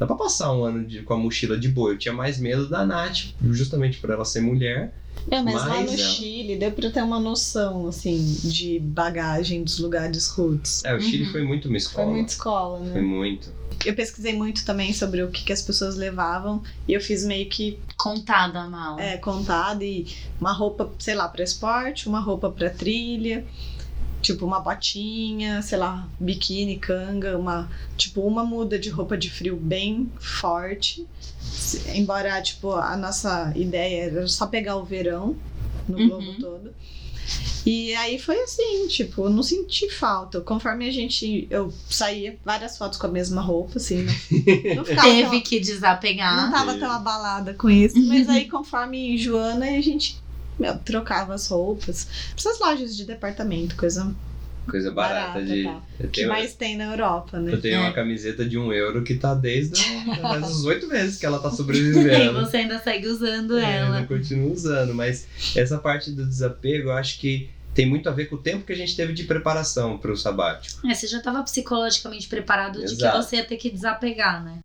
[0.01, 1.91] dá pra passar um ano de- com a mochila de boa.
[1.91, 4.95] Eu tinha mais medo da Nath, justamente por ela ser mulher.
[5.31, 9.63] É, mas, lá Mas no ela- Chile deu pra ter uma noção, assim, de bagagem
[9.63, 10.83] dos lugares roots.
[10.85, 11.33] É, o Chile Uhum.
[11.33, 12.11] foi muito uma Foi escola.
[12.11, 12.93] muito escola, né?
[12.93, 13.53] Foi muito.
[13.85, 17.49] Eu pesquisei muito também sobre o que, que as pessoas levavam e eu fiz meio
[17.49, 19.01] que Contada a mala.
[19.03, 20.07] é, contado e
[20.41, 23.45] uma roupa, sei lá, pra esporte, uma roupa pra trilha,
[24.23, 29.57] tipo uma botinha, sei lá, biquíni, canga, uma, tipo uma muda de roupa de frio
[29.57, 31.07] bem forte.
[31.95, 35.37] Embora, tipo, a nossa ideia era só pegar o verão
[35.89, 36.09] no Uhum.
[36.09, 36.75] globo todo.
[37.65, 40.41] E aí foi assim, tipo, eu não senti falta.
[40.41, 41.47] Conforme a gente.
[41.51, 44.15] Eu saía várias fotos com a mesma roupa, assim, não,
[44.77, 45.07] não ficava.
[45.09, 46.37] Teve tão, que desapegar.
[46.37, 48.01] não tava tão abalada com isso.
[48.07, 50.19] Mas aí, conforme Joana, a gente
[50.61, 52.07] meu, trocava as roupas.
[52.37, 54.14] Essas lojas de departamento, coisa
[54.68, 55.64] Coisa barata, barata, de.
[55.64, 55.81] tá?
[56.12, 57.53] Que mais tem na Europa, né?
[57.55, 57.81] eu tenho É.
[57.81, 59.81] uma camiseta de um euro que tá desde
[60.23, 62.35] as- os oito meses que ela tá E sobrevivendo.
[62.40, 64.01] você ainda segue usando É, ela.
[64.03, 68.27] Eu continuo usando, mas essa parte do desapego eu acho que tem muito a ver
[68.27, 70.87] com o tempo que a gente teve de preparação pro sabático.
[70.87, 73.19] É, você já tava psicologicamente preparado de Exato.
[73.19, 74.59] que você ia ter que desapegar, né?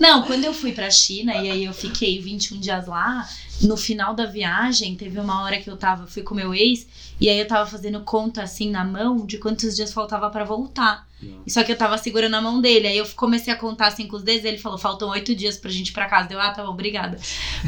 [0.00, 3.28] Não, quando eu fui pra China e aí eu fiquei 21 dias lá,
[3.62, 6.86] no final da viagem, teve uma hora que eu tava, fui com meu ex,
[7.20, 11.06] e aí eu tava fazendo conta assim na mão de quantos dias faltava pra voltar.
[11.22, 11.42] Não.
[11.46, 14.16] Só que eu tava segurando a mão dele, aí eu comecei a contar assim com
[14.16, 16.28] os dedos, ele falou: faltam oito dias pra gente ir pra casa.
[16.28, 17.18] Deu, ah, tá bom, obrigada.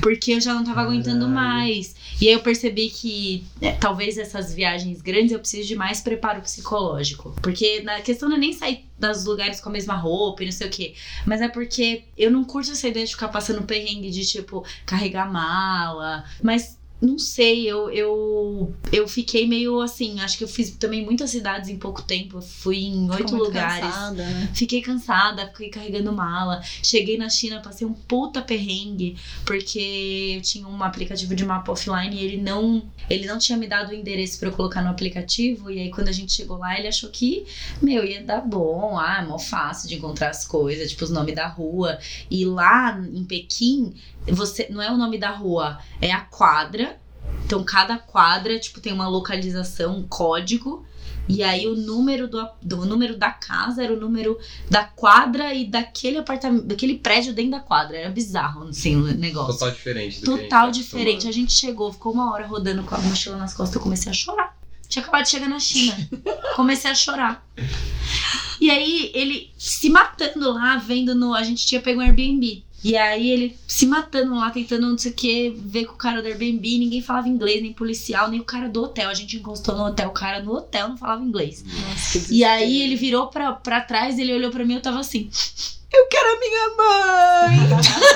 [0.02, 1.94] Porque eu já não tava aguentando mais.
[2.20, 6.40] E aí eu percebi que é, talvez essas viagens grandes eu preciso de mais preparo
[6.40, 7.34] psicológico.
[7.42, 10.52] Porque na questão não é nem sair dos lugares com a mesma roupa e não
[10.52, 10.94] sei o quê.
[11.26, 15.30] Mas é porque eu não curto essa ideia de ficar passando perrengue de, tipo, carregar
[15.30, 16.24] mala.
[16.42, 16.82] Mas.
[17.04, 20.20] Não sei, eu, eu, eu fiquei meio assim.
[20.20, 22.38] Acho que eu fiz também muitas cidades em pouco tempo.
[22.38, 23.84] Eu fui em oito lugares.
[23.84, 24.50] cansada, né?
[24.54, 26.62] Fiquei cansada, fiquei carregando mala.
[26.82, 32.16] Cheguei na China, passei um puta perrengue, porque eu tinha um aplicativo de mapa offline
[32.16, 35.70] e ele não, ele não tinha me dado o endereço pra eu colocar no aplicativo.
[35.70, 37.44] E aí, quando a gente chegou lá, ele achou que,
[37.82, 38.98] meu, ia dar bom.
[38.98, 41.98] Ah, é mó fácil de encontrar as coisas, tipo os nomes da rua.
[42.30, 43.92] E lá em Pequim,
[44.32, 46.98] você não é o nome da rua, é a quadra.
[47.44, 50.84] Então, cada quadra, tipo, tem uma localização, um código.
[51.26, 55.66] E aí o número do, do número da casa era o número da quadra e
[55.66, 57.96] daquele apartamento, daquele prédio dentro da quadra.
[57.96, 59.54] Era bizarro, assim, o negócio.
[59.54, 61.10] Total diferente do a Total tá diferente.
[61.10, 61.28] acostumado.
[61.28, 64.14] A gente chegou, ficou uma hora rodando com a mochila nas costas, eu comecei a
[64.14, 64.54] chorar.
[64.86, 65.96] Tinha acabado de chegar na China.
[66.54, 67.46] Comecei a chorar.
[68.60, 71.34] E aí, ele se matando lá, vendo no.
[71.34, 72.64] A gente tinha pego um Airbnb.
[72.84, 76.20] E aí, ele se matando lá, tentando não sei o que, ver com o cara
[76.20, 76.78] do Airbnb.
[76.78, 79.08] Ninguém falava inglês, nem policial, nem o cara do hotel.
[79.08, 81.64] A gente encostou no hotel, o cara no hotel não falava inglês.
[81.64, 85.00] Nossa, que E aí, ele virou pra, pra trás, ele olhou pra mim eu tava
[85.00, 85.30] assim.
[85.90, 88.14] Eu quero a minha mãe!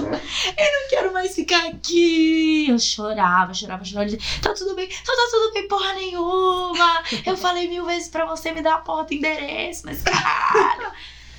[0.56, 2.66] eu não quero mais ficar aqui.
[2.68, 4.10] Eu chorava, chorava, chorava.
[4.40, 7.02] Tá tudo bem, não tá tudo bem porra nenhuma.
[7.26, 10.89] Eu falei mil vezes pra você me dar a porra do endereço, mas caralho.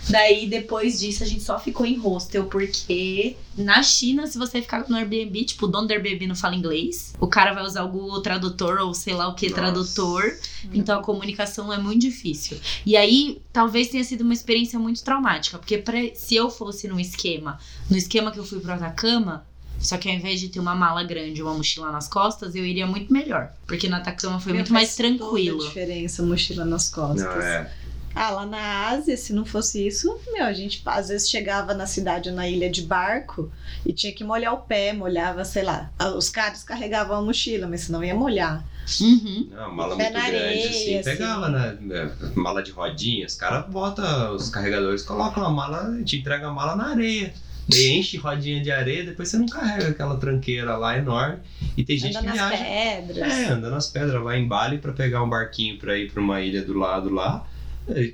[0.09, 4.89] Daí, depois disso, a gente só ficou em hostel, porque na China, se você ficar
[4.89, 7.89] no Airbnb, tipo, o dono do Airbnb não fala inglês, o cara vai usar o
[7.89, 9.61] Google Tradutor ou sei lá o que Nossa.
[9.61, 10.35] tradutor,
[10.73, 12.57] então a comunicação é muito difícil.
[12.85, 16.99] E aí, talvez tenha sido uma experiência muito traumática, porque pra- se eu fosse no
[16.99, 17.59] esquema,
[17.89, 19.45] no esquema que eu fui pro Atacama,
[19.79, 22.63] só que ao invés de ter uma mala grande e uma mochila nas costas, eu
[22.63, 23.51] iria muito melhor.
[23.65, 25.63] Porque no Atacama foi Meu, muito mais faz toda tranquilo.
[25.63, 27.23] a diferença mochila nas costas.
[27.23, 27.71] Não, é.
[28.13, 31.85] Ah, lá na Ásia, se não fosse isso, meu, a gente às vezes chegava na
[31.85, 33.51] cidade ou na ilha de barco
[33.85, 35.89] e tinha que molhar o pé, molhava, sei lá.
[35.97, 38.65] Ah, Os caras carregavam a mochila, mas senão ia molhar.
[38.99, 39.47] Uhum.
[39.51, 41.03] Não, mala Pé muito na grande, areia, assim, assim.
[41.09, 41.77] pegava, né?
[41.91, 46.51] é, Mala de rodinha, os caras botam, os carregadores colocam a mala, te entrega a
[46.51, 47.33] mala na areia.
[47.69, 51.37] Daí enche rodinha de areia, depois você não carrega aquela tranqueira lá enorme.
[51.77, 52.65] E tem gente Anda que nas viaja.
[52.65, 53.31] pedras.
[53.33, 56.41] É, anda nas pedras, vai em Bali pra pegar um barquinho pra ir pra uma
[56.41, 57.47] ilha do lado lá.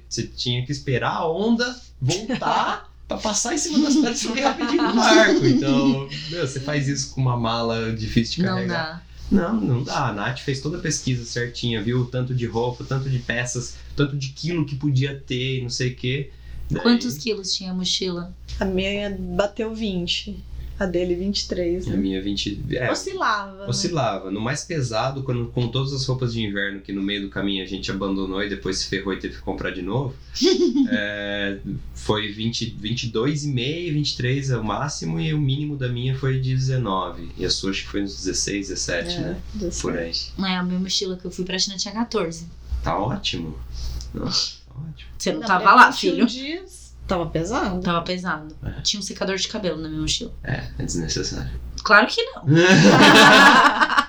[0.09, 4.41] Você tinha que esperar a onda voltar pra passar em cima das pedras e subir
[4.41, 5.45] rapidinho no barco.
[5.45, 8.93] Então, meu, você faz isso com uma mala difícil de Não carregar.
[8.95, 9.01] dá.
[9.29, 10.07] Não, não dá.
[10.09, 12.01] A Nath fez toda a pesquisa certinha, viu?
[12.01, 15.69] o Tanto de roupa, tanto de peças, tanto de quilo que podia ter e não
[15.69, 16.31] sei o quê.
[16.69, 18.33] Daí- Quantos quilos tinha a mochila?
[18.59, 20.37] A minha bateu 20.
[20.79, 21.87] A dele 23.
[21.87, 21.97] A Né?
[21.97, 22.61] minha 20.
[22.71, 23.61] É, Oscilava.
[23.61, 23.65] né?
[23.67, 24.29] oscilava.
[24.29, 27.63] No mais pesado, quando, com todas as roupas de inverno que no meio do caminho
[27.63, 30.15] a gente abandonou e depois se ferrou e teve que comprar de novo,
[30.91, 31.57] é,
[31.95, 37.29] foi 20, 22,5, 23 é o máximo e o mínimo da minha foi de 19.
[37.37, 39.41] E a sua acho que foi uns 16, 17, É, né?
[39.55, 40.11] desse- Por aí.
[40.39, 42.45] É, a minha mochila que eu fui pra China tinha 14.
[42.83, 43.57] Tá ótimo.
[44.13, 45.09] Nossa, tá ótimo.
[45.17, 46.25] Você não Não, tava lá, 21 filho.
[46.27, 46.76] dias,
[47.07, 47.81] tava pesado.
[47.81, 48.55] Tava pesado.
[48.63, 48.81] É.
[48.81, 50.31] Tinha um secador de cabelo na minha mochila.
[50.43, 51.49] É, é desnecessário.
[51.83, 52.43] Claro que não.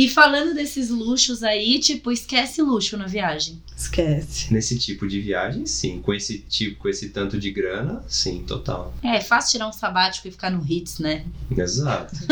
[0.00, 3.60] E falando desses luxos aí, tipo, esquece luxo na viagem.
[3.76, 4.50] Esquece.
[4.50, 6.00] Nesse tipo de viagem, sim.
[6.00, 8.94] Com esse tipo, com esse tanto de grana, sim, total.
[9.02, 11.26] É, é fácil tirar um sabático e ficar no Hits, né?
[11.54, 12.16] Exato.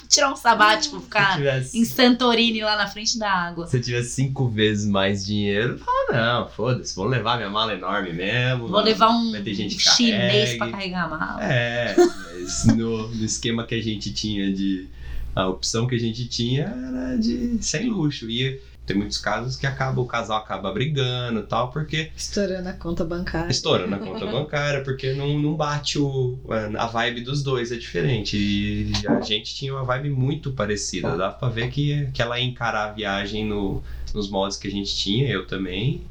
[0.00, 3.66] Tipo, Tirar um sabático, ficar tivesse, em Santorini lá na frente da água.
[3.66, 8.12] se eu tivesse cinco vezes mais dinheiro, fala, não, foda-se, vou levar minha mala enorme
[8.12, 8.66] mesmo.
[8.68, 11.44] Vou levar um Vai ter gente que chinês pra carregar a mala.
[11.44, 14.88] É, mas no, no esquema que a gente tinha de
[15.34, 18.28] A opção que a gente tinha era de sem luxo.
[18.28, 22.72] E tem muitos casos que acaba, o casal acaba brigando e tal, porque Estourando a
[22.72, 23.50] conta bancária.
[23.50, 26.36] estoura na conta bancária, porque não, não bate o,
[26.76, 28.36] a vibe dos dois, é diferente.
[28.36, 31.16] E a gente tinha uma vibe muito parecida.
[31.16, 33.80] Dá pra ver que, que ela ia encarar a viagem no,
[34.12, 36.02] nos modos que a gente tinha, eu também.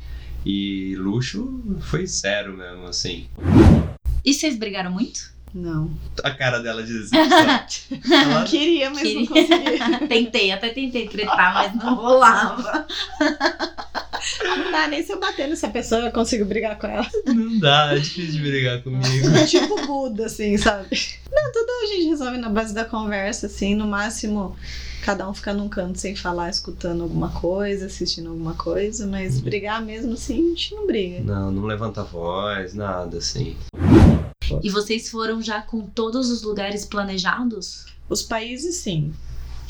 [0.45, 3.27] E luxo foi zero mesmo, assim.
[4.23, 5.33] E vocês brigaram muito?
[5.53, 5.89] Não.
[6.23, 7.21] A cara dela de decepção.
[8.13, 9.79] Ela- Queria, mas não Queria.
[9.79, 10.07] conseguia.
[10.07, 12.85] tentei, até tentei tretar, mas não rolava.
[14.43, 17.07] Não dá nem se eu bater nessa pessoa, eu consigo brigar com ela.
[17.25, 19.27] Não dá, é difícil de brigar comigo.
[19.47, 20.87] tipo Buda, assim, sabe?
[21.31, 24.55] Não, tudo a gente resolve na base da conversa, assim, no máximo.
[25.05, 29.81] Cada um fica num canto sem falar, escutando alguma coisa, assistindo alguma coisa, mas brigar
[29.81, 31.21] mesmo assim, a gente não briga.
[31.23, 33.55] Não, não levanta a voz, nada assim.
[34.63, 37.85] E vocês foram já com todos os lugares planejados?
[38.09, 39.13] Os países, sim.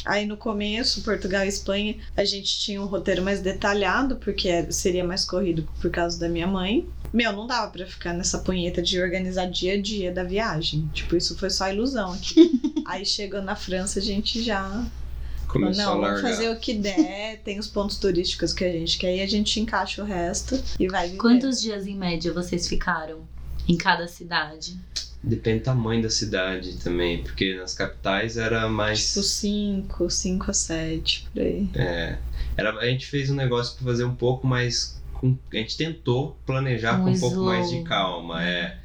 [0.06, 4.72] Aí no começo, Portugal e Espanha, a gente tinha um roteiro mais detalhado, porque era-
[4.72, 6.88] seria mais corrido por causa da minha mãe.
[7.12, 10.88] Meu, não dava pra ficar nessa punheta de organizar dia a dia da viagem.
[10.94, 12.36] Tipo, isso foi só ilusão aqui.
[12.86, 14.86] Aí chegou na França, a gente já.
[15.48, 18.98] Começou Não, a vamos fazer o que der, tem os pontos turísticos que a gente
[19.00, 21.18] quer e a gente encaixa o resto e vai viver.
[21.18, 23.22] Quantos dias em média vocês ficaram
[23.70, 24.78] em cada cidade?
[25.22, 29.10] Depende do tamanho da cidade também, porque nas capitais era mais.
[29.10, 31.70] Tipo, cinco, cinco a sete, por aí.
[31.76, 32.18] É,
[32.58, 34.98] era, a gente fez um negócio pra fazer um pouco mais.
[35.14, 37.84] com- a gente tentou planejar Um com um pouco mais de slow.
[37.88, 38.78] calma, é.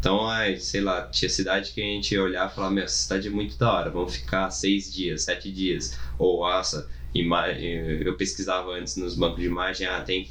[0.00, 2.96] Então, ai, sei lá, tinha cidade que a gente ia olhar e falar, meu, essa
[2.96, 5.96] cidade é muito da hora, vamos ficar seis dias, sete dias.
[6.18, 10.28] Ou, nossa, eu pesquisava antes nos bancos de imagem, ah, tem.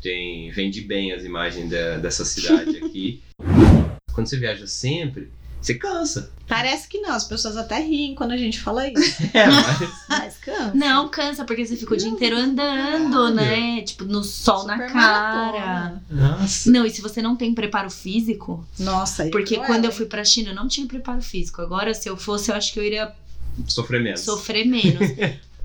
[0.00, 3.22] Tem vende bem as imagens da- dessa cidade aqui.
[4.12, 5.30] Quando você viaja sempre,
[5.60, 6.32] você cansa.
[6.46, 9.22] Parece que não, as pessoas até riem quando a gente fala isso.
[9.34, 9.78] É, mas.
[10.08, 10.72] Mas cansa.
[10.74, 13.34] Não, cansa, porque você fica o dia inteiro andando, Caralho.
[13.34, 13.82] né?
[13.82, 14.94] Tipo, no sol na cara.
[14.94, 16.02] maratona.
[16.10, 16.70] Nossa.
[16.70, 20.24] Não, e se você não tem preparo físico, Nossa, porque cruel, quando eu fui pra
[20.24, 21.60] China eu não tinha preparo físico.
[21.60, 23.12] Agora, se eu fosse, eu acho que eu iria
[23.66, 24.20] Sofrer menos.
[24.20, 25.10] sofrer menos.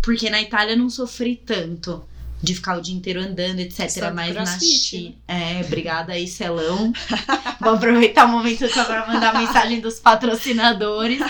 [0.02, 2.04] porque na Itália eu não sofri tanto.
[2.44, 3.90] De ficar o dia inteiro andando, etc.
[3.90, 5.16] Só do Mas na China.
[5.30, 6.92] É, obrigada aí, Celão.
[7.62, 11.22] Vou aproveitar o momento só pra mandar a mensagem dos patrocinadores.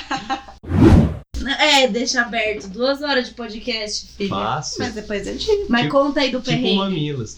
[1.59, 2.67] É, deixa aberto.
[2.69, 4.29] Duas horas de podcast, filha.
[4.29, 4.77] Fácil.
[4.79, 5.65] Mas depois eu digo.
[5.69, 6.77] Mas Tipo- conta aí do Tipo perrengue.
[6.77, 7.37] mamilos.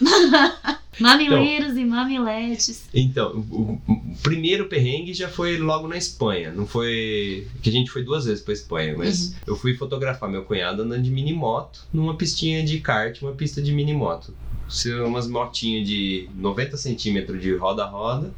[1.00, 2.88] Mamileiros e mamiletes.
[2.94, 6.50] Então, o, o primeiro perrengue já foi logo na Espanha.
[6.52, 7.46] Não foi.
[7.62, 11.02] Que a gente foi duas vezes pra Espanha, mas eu fui fotografar meu cunhado andando
[11.02, 14.34] de mini moto numa pistinha de kart, uma pista de mini moto.
[14.68, 18.32] São Umas motinhas de 90 centímetros de roda-roda.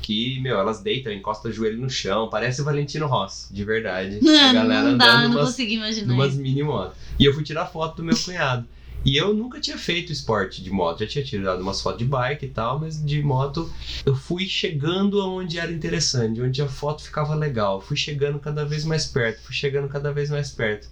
[0.00, 2.28] Que, meu, elas deitam, encostam o joelho no chão.
[2.28, 4.18] Parece o Valentino Rossi, de verdade.
[4.18, 6.38] a Não, galera não dá, andando não numas consegui imaginar isso.
[6.38, 6.96] mini motos.
[7.18, 8.66] E eu fui tirar foto do meu cunhado.
[9.04, 11.00] E eu nunca tinha feito esporte de moto.
[11.00, 13.70] Já tinha tirado umas fotos de bike e tal, mas de moto
[14.06, 17.80] eu fui chegando aonde era interessante, onde a foto ficava legal.
[17.80, 20.88] Fui chegando cada vez mais perto, fui chegando cada vez mais perto.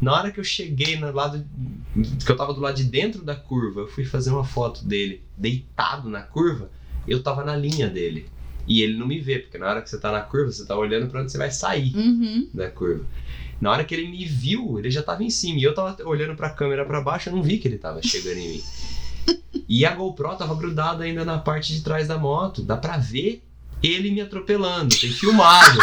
[0.00, 1.44] Na hora que eu cheguei no lado.
[2.24, 5.22] que eu tava do lado de dentro da curva, eu fui fazer uma foto dele
[5.36, 6.68] deitado na curva,
[7.06, 8.28] eu tava na linha dele.
[8.66, 10.76] E ele não me vê, porque na hora que você tá na curva, você tá
[10.76, 12.48] olhando pra onde você vai sair Uhum.
[12.54, 13.04] da curva.
[13.62, 15.60] Na hora que ele me viu, ele já tava em cima.
[15.60, 18.38] E eu tava olhando pra câmera pra baixo, eu não vi que ele tava chegando
[18.38, 18.62] em mim.
[19.68, 22.60] E a GoPro tava grudada ainda na parte de trás da moto.
[22.60, 23.40] Dá pra ver
[23.80, 24.98] ele me atropelando.
[24.98, 25.78] Tem filmado.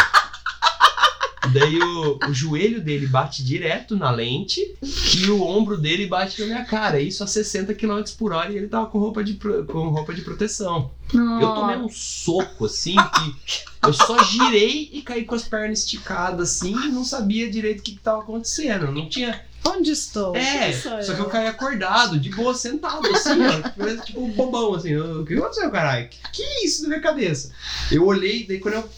[1.54, 4.76] Daí o, o joelho dele bate direto na lente
[5.18, 7.00] e o ombro dele bate na minha cara.
[7.00, 10.22] Isso a 60 km por hora e ele tava com roupa de, com roupa de
[10.22, 10.92] proteção.
[11.14, 16.52] Eu tomei um soco assim que eu só girei e caí com as pernas esticadas
[16.52, 18.92] assim e não sabia direito o que, que tava acontecendo.
[18.92, 19.42] Não tinha.
[19.66, 20.36] Onde estou?
[20.36, 24.04] É, só que eu caí acordado, de boa, sentado assim, ó.
[24.06, 24.96] Tipo um bobão assim.
[24.96, 26.08] O que aconteceu, caralho?
[26.08, 27.52] Que, que é isso na minha cabeça?
[27.92, 28.90] Eu olhei, daí quando eu.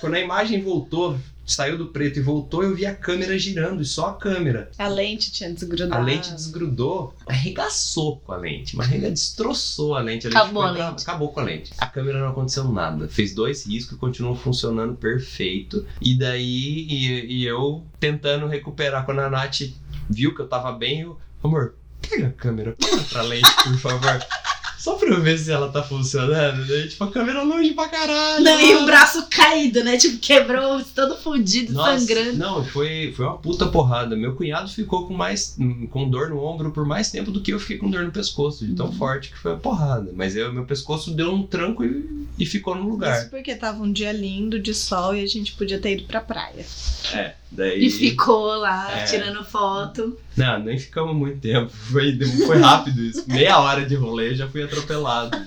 [0.00, 3.84] Quando a imagem voltou, saiu do preto e voltou, eu vi a câmera girando, e
[3.84, 4.70] só a câmera.
[4.78, 5.94] A lente tinha desgrudado.
[5.94, 10.26] A lente desgrudou, arregaçou com a lente, mas arrega destroçou a lente.
[10.26, 11.02] A lente Acabou a lente.
[11.02, 11.72] Acabou com a lente.
[11.78, 13.08] A câmera não aconteceu nada.
[13.08, 15.86] Fez dois riscos, continuou funcionando perfeito.
[16.00, 19.62] E daí, e, e eu tentando recuperar quando a Nath
[20.08, 21.74] viu que eu tava bem, eu, amor,
[22.08, 24.43] pega a câmera, põe pra lente, por favor.
[24.84, 26.86] Só pra eu ver se ela tá funcionando, né?
[26.86, 28.44] Tipo, a câmera longe pra caralho.
[28.44, 29.96] Não, e o braço caído, né?
[29.96, 32.36] Tipo, quebrou, todo fudido, Nossa, sangrando.
[32.36, 34.14] Não, foi, foi uma puta porrada.
[34.14, 35.56] Meu cunhado ficou com mais
[35.90, 38.66] com dor no ombro por mais tempo do que eu fiquei com dor no pescoço,
[38.66, 38.92] de tão Uhum.
[38.92, 40.12] forte que foi a porrada.
[40.14, 43.18] Mas eu, meu pescoço deu um tranco e, e ficou no lugar.
[43.22, 46.20] Isso porque tava um dia lindo de sol e a gente podia ter ido pra
[46.20, 46.66] praia.
[47.14, 47.86] É, daí.
[47.86, 49.04] E ficou lá, É.
[49.04, 50.18] tirando foto.
[50.36, 51.70] Não, nem ficamos muito tempo.
[51.70, 53.24] Foi, foi rápido isso.
[53.28, 55.36] Meia hora de rolê eu já fui atropelado.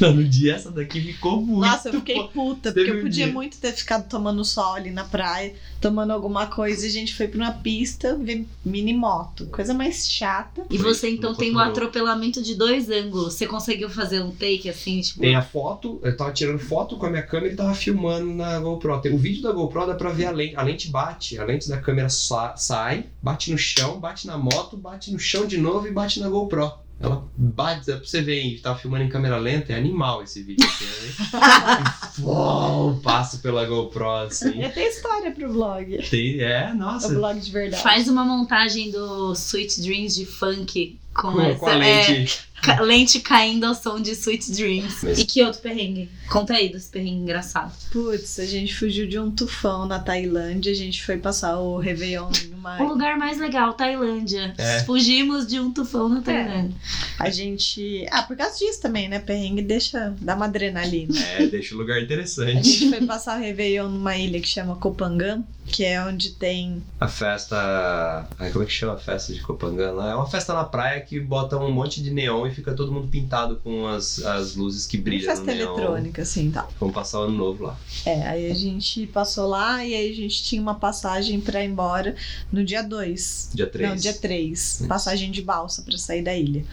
[0.00, 1.60] Não, no dia essa daqui ficou muito.
[1.60, 5.04] Nossa, eu fiquei puta, porque eu podia dia- muito ter ficado tomando sol ali na
[5.04, 9.46] praia, tomando alguma coisa, e a gente foi pra uma pista ver mini moto.
[9.46, 10.64] Coisa mais chata.
[10.68, 13.34] E você então tem um atropelamento de dois ângulos.
[13.34, 15.20] Você conseguiu fazer um take assim, tipo.
[15.20, 18.58] Tem a foto, eu tava tirando foto com a minha câmera e tava filmando na
[18.58, 19.00] GoPro.
[19.00, 20.56] Tem o vídeo da GoPro, dá pra ver a lente.
[20.56, 24.76] A lente bate, a lente da câmera sa- sai, bate no chão, bate na moto,
[24.76, 26.72] bate no chão de novo e bate na GoPro.
[27.02, 30.64] Ela bate, pra você ver, tava filmando em câmera lenta, é animal esse vídeo.
[30.70, 32.01] Assim, né?
[32.20, 34.62] Uau, passo pela GoPro assim.
[34.62, 35.98] Eu tenho história pro vlog.
[36.10, 37.08] Tem, é, É o nossa.
[37.08, 37.82] blog de verdade.
[37.82, 42.40] Faz uma montagem do Sweet Dreams de funk com, Com, essa com a é, lente.
[42.62, 44.98] ca- lente caindo ao som de Sweet Dreams.
[45.02, 46.08] Mas- E que outro perrengue?
[46.30, 47.74] Conta aí dos perrengues engraçados.
[47.92, 52.30] Putz, a gente fugiu de um tufão na Tailândia, a gente foi passar o Réveillon
[52.50, 52.80] numa.
[52.82, 54.54] O lugar mais legal, Tailândia.
[54.56, 54.82] É.
[54.84, 56.74] Fugimos de um tufão na Tailândia.
[57.18, 58.06] A gente.
[58.10, 59.18] Ah, por causa disso também, né?
[59.18, 60.14] Perrengue deixa.
[60.18, 61.14] dá uma adrenalina.
[61.38, 62.68] É, deixa o lugar A interessante.
[62.68, 66.82] gente foi passar o Réveillon numa ilha que chama Kopangan, que é onde tem.
[67.00, 68.28] A festa.
[68.38, 70.10] Ai, como é que chama a festa de Copangan lá?
[70.10, 73.08] É uma festa na praia que bota um monte de neon e fica todo mundo
[73.08, 75.24] pintado com as, as luzes que Uma brilham.
[75.30, 75.74] festa no neon.
[75.76, 76.70] eletrônica, assim tal.
[76.78, 77.76] Vamos passar o ano novo lá.
[78.04, 81.68] É, aí a gente passou lá e aí a gente tinha uma passagem pra ir
[81.70, 82.14] embora
[82.52, 83.50] no dia 2.
[83.54, 83.88] Dia 3.
[83.90, 84.84] Não, dia 3.
[84.86, 86.64] Passagem de balsa pra sair da ilha.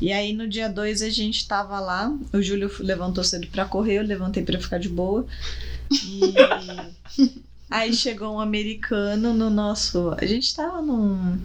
[0.00, 3.98] E aí no dia 2 a gente tava lá, o Júlio levantou cedo pra correr,
[3.98, 5.26] eu levantei pra ficar de boa.
[5.90, 6.32] E
[7.70, 10.14] aí chegou um americano no nosso.
[10.18, 11.38] A gente tava num.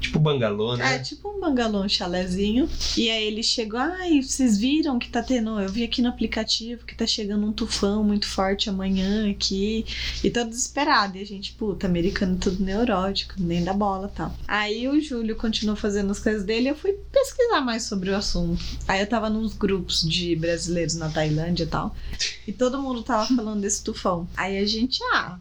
[0.00, 0.98] Tipo bangalô, É, né?
[1.00, 2.66] tipo um bangalô, um chalézinho.
[2.96, 5.60] E aí ele chegou, ai, vocês viram que tá tendo.
[5.60, 9.84] Eu vi aqui no aplicativo que tá chegando um tufão muito forte amanhã aqui.
[10.24, 11.18] E tô desesperado.
[11.18, 14.34] E a gente, puta, americano tudo neurótico, nem dá bola tal.
[14.48, 18.16] Aí o Júlio continuou fazendo as coisas dele e eu fui pesquisar mais sobre o
[18.16, 18.64] assunto.
[18.88, 21.94] Aí eu tava nos grupos de brasileiros na Tailândia e tal.
[22.48, 24.26] E todo mundo tava falando desse tufão.
[24.34, 25.38] Aí a gente, ah,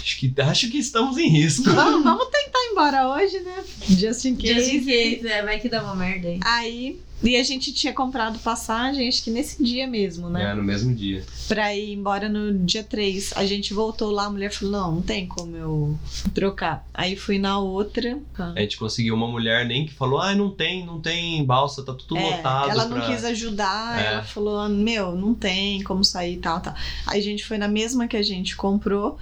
[0.00, 1.64] Acho, que, acho que estamos em risco.
[1.70, 3.64] vamos, vamos tentar ir embora hoje, né?
[3.88, 4.54] Just in case.
[4.54, 6.40] Just in case, é, vai que dá uma merda aí.
[6.44, 10.50] Aí, e a gente tinha comprado passagem, acho que nesse dia mesmo, né?
[10.50, 11.24] É, no mesmo dia.
[11.46, 13.32] Pra ir embora no dia 3.
[13.36, 15.96] A gente voltou lá, a mulher falou: não, não tem como eu
[16.34, 16.84] trocar.
[16.92, 18.18] Aí fui na outra.
[18.56, 21.94] A gente conseguiu uma mulher nem que falou: ah, não tem, não tem balsa, tá
[21.94, 22.70] tudo É, lotado.
[22.70, 24.06] ela não pra- quis ajudar, É.
[24.14, 26.74] ela falou: meu, não tem como sair e tal, tal.
[27.06, 29.16] Aí a gente foi na mesma que a gente comprou.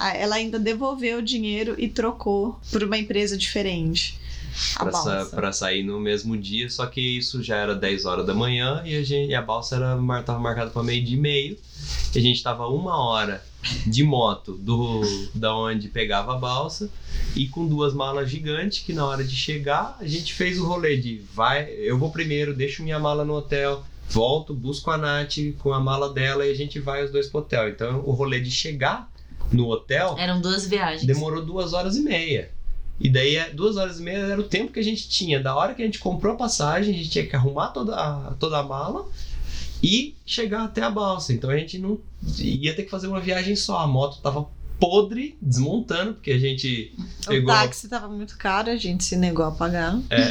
[0.00, 4.18] Ela ainda devolveu o dinheiro e trocou por uma empresa diferente.
[4.76, 5.36] A Pra, sa- balsa.
[5.36, 8.96] pra sair no mesmo dia, só que isso já era 10 horas da manhã e
[8.96, 11.58] a, gente, a balsa era, mar- tava marcada pra meio dia e meio.
[12.14, 13.44] E a gente tava uma hora
[13.86, 15.02] de moto do
[15.34, 16.88] da onde pegava a balsa
[17.34, 20.96] e com duas malas gigantes que na hora de chegar a gente fez o rolê
[20.96, 25.72] de vai, eu vou primeiro, deixo minha mala no hotel, volto, busco a Nath com
[25.72, 27.68] a mala dela e a gente vai os dois pro hotel.
[27.68, 29.10] Então o rolê de chegar
[29.52, 31.04] no hotel Eram duas viagens.
[31.04, 32.50] demorou duas horas e meia.
[32.98, 35.38] E daí, é- duas horas e meia era o tempo que a gente tinha.
[35.40, 38.34] Da hora que a gente comprou a passagem, a gente tinha que arrumar toda a,
[38.40, 39.06] toda a mala
[39.82, 41.32] e chegar até a balsa.
[41.32, 41.98] Então a gente não
[42.38, 43.78] ia ter que fazer uma viagem só.
[43.78, 44.46] A moto tava
[44.80, 46.92] podre, desmontando, porque a gente
[47.24, 47.52] O pegou.
[47.54, 49.98] táxi tava muito caro, a gente se negou a pagar.
[50.10, 50.28] É.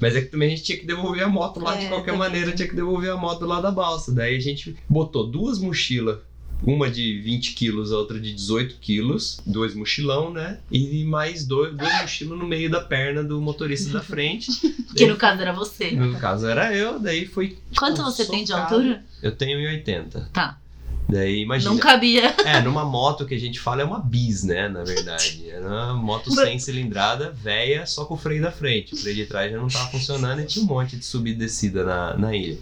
[0.00, 2.12] Mas é que também a gente tinha que devolver a moto lá de É, qualquer
[2.12, 2.18] também.
[2.18, 4.12] maneira, tinha que devolver a moto lá da balsa.
[4.12, 6.18] Daí a gente botou duas mochilas,
[6.66, 10.58] uma de 20 quilos, a outra de 18 quilos, dois mochilão, né?
[10.70, 14.50] E mais dois, dois mochilos no meio da perna do motorista da frente.
[14.94, 15.90] Que no caso era você.
[15.90, 17.58] No caso era eu, daí foi.
[17.76, 18.74] Quanto tipo, você tem de socado.
[18.76, 19.04] altura?
[19.20, 20.28] Eu tenho 1,80.
[20.32, 20.56] Tá.
[21.08, 21.70] Daí imagina.
[21.70, 22.34] Não cabia.
[22.44, 24.68] É, numa moto que a gente fala é uma bis, né?
[24.68, 25.48] Na verdade.
[25.48, 28.94] Era uma moto sem cilindrada, velha, só com o freio da frente.
[28.94, 31.46] O freio de trás já não tava funcionando e tinha um monte de subida e
[31.46, 32.58] descida na, na ilha.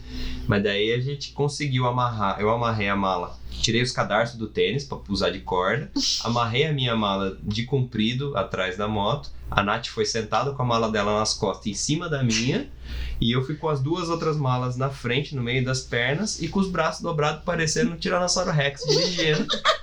[0.46, 2.40] Mas daí a gente conseguiu amarrar.
[2.40, 5.90] Eu amarrei a mala, tirei os cadarços do tênis pra usar de corda,
[6.24, 9.30] amarrei a minha mala de comprido atrás da moto.
[9.56, 12.68] A Nath foi sentada com a mala dela nas costas em cima da minha.
[13.20, 16.48] E eu fui com as duas outras malas na frente, no meio das pernas, e
[16.48, 19.46] com os braços dobrados parecendo um Tiranossauro Rex dirigindo.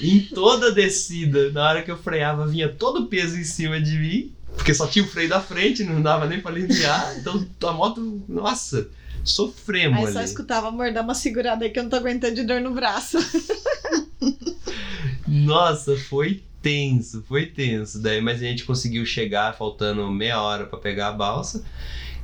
[0.00, 3.80] em toda a descida, na hora que eu freava, vinha todo o peso em cima
[3.80, 4.32] de mim.
[4.54, 7.16] Porque só tinha o freio da frente, não dava nem pra aliviar.
[7.18, 8.88] Então a moto, nossa,
[9.24, 10.28] sofremos Aí só ali.
[10.28, 13.18] escutava, amor, dá uma segurada aí que eu não tô aguentando de dor no braço.
[15.26, 18.00] Nossa, foi tenso, foi tenso.
[18.00, 21.64] Daí, mas a gente conseguiu chegar faltando meia hora pra pegar a balsa.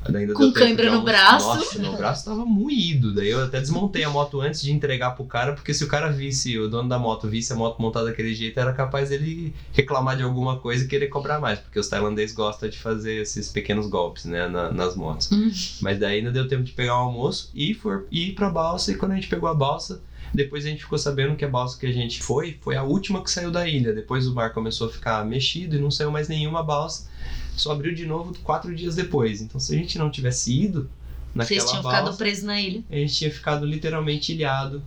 [0.07, 1.47] Ainda Com cãibra no braço.
[1.47, 3.15] Nossa, meu braço tava moído.
[3.15, 6.11] Daí eu até desmontei a moto antes de entregar pro cara, porque se o cara
[6.11, 10.15] visse, o dono da moto visse a moto montada daquele jeito, era capaz dele reclamar
[10.19, 13.87] de alguma coisa e querer cobrar mais, porque os tailandeses gostam de fazer esses pequenos
[13.87, 15.33] golpes, né, na- nas motos.
[15.33, 15.51] Hum.
[15.81, 18.93] Mas daí ainda deu tempo de pegar o almoço e for, ir pra balsa.
[18.93, 20.03] E quando a gente pegou a balsa,
[20.35, 23.23] depois a gente ficou sabendo que a balsa que a gente foi foi a última
[23.23, 23.93] que saiu da ilha.
[23.93, 27.09] Depois o mar começou a ficar mexido e não saiu mais nenhuma balsa.
[27.57, 29.41] Só abriu de novo quatro dias depois.
[29.41, 30.91] Então se a gente não tivesse ido
[31.35, 32.83] naquela Vocês tinham balsa, ficado presos na ilha.
[32.91, 34.83] a gente tinha ficado literalmente ilhado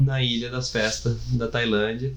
[0.00, 2.14] na ilha das festas da Tailândia.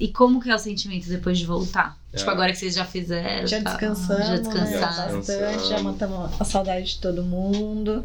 [0.00, 1.96] E como que é o sentimento depois de voltar?
[2.12, 2.16] É.
[2.16, 3.46] Tipo, agora que vocês já fizeram.
[3.46, 4.38] Já tá, descansamos, Já né?
[4.38, 5.16] descansaram.
[5.18, 8.04] Bastante, já matamos a saudade de todo mundo.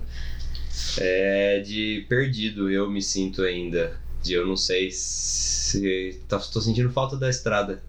[1.00, 3.98] É de perdido, eu me sinto ainda.
[4.24, 6.20] De eu não sei se.
[6.28, 7.82] Tá, tô sentindo falta da estrada.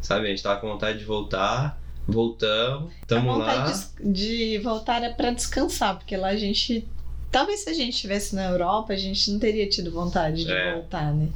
[0.00, 0.26] Sabe?
[0.26, 3.64] A gente tava com vontade de voltar, voltamos, tamo a lá.
[3.66, 6.86] vontade de, de voltar é pra descansar, porque lá a gente.
[7.30, 10.74] Talvez se a gente estivesse na Europa, a gente não teria tido vontade de É.
[10.74, 11.28] voltar, né?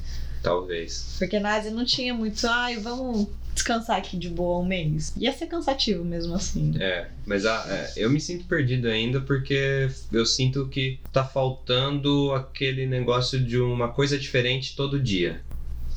[0.42, 1.16] Talvez.
[1.18, 5.12] Porque na Ásia não tinha muito, ai, vamos descansar aqui de boa um mês.
[5.16, 6.74] Ia ser cansativo mesmo assim.
[6.78, 12.32] É, mas a- é, eu me sinto perdido ainda porque eu sinto que tá faltando
[12.32, 15.40] aquele negócio de uma coisa diferente todo dia.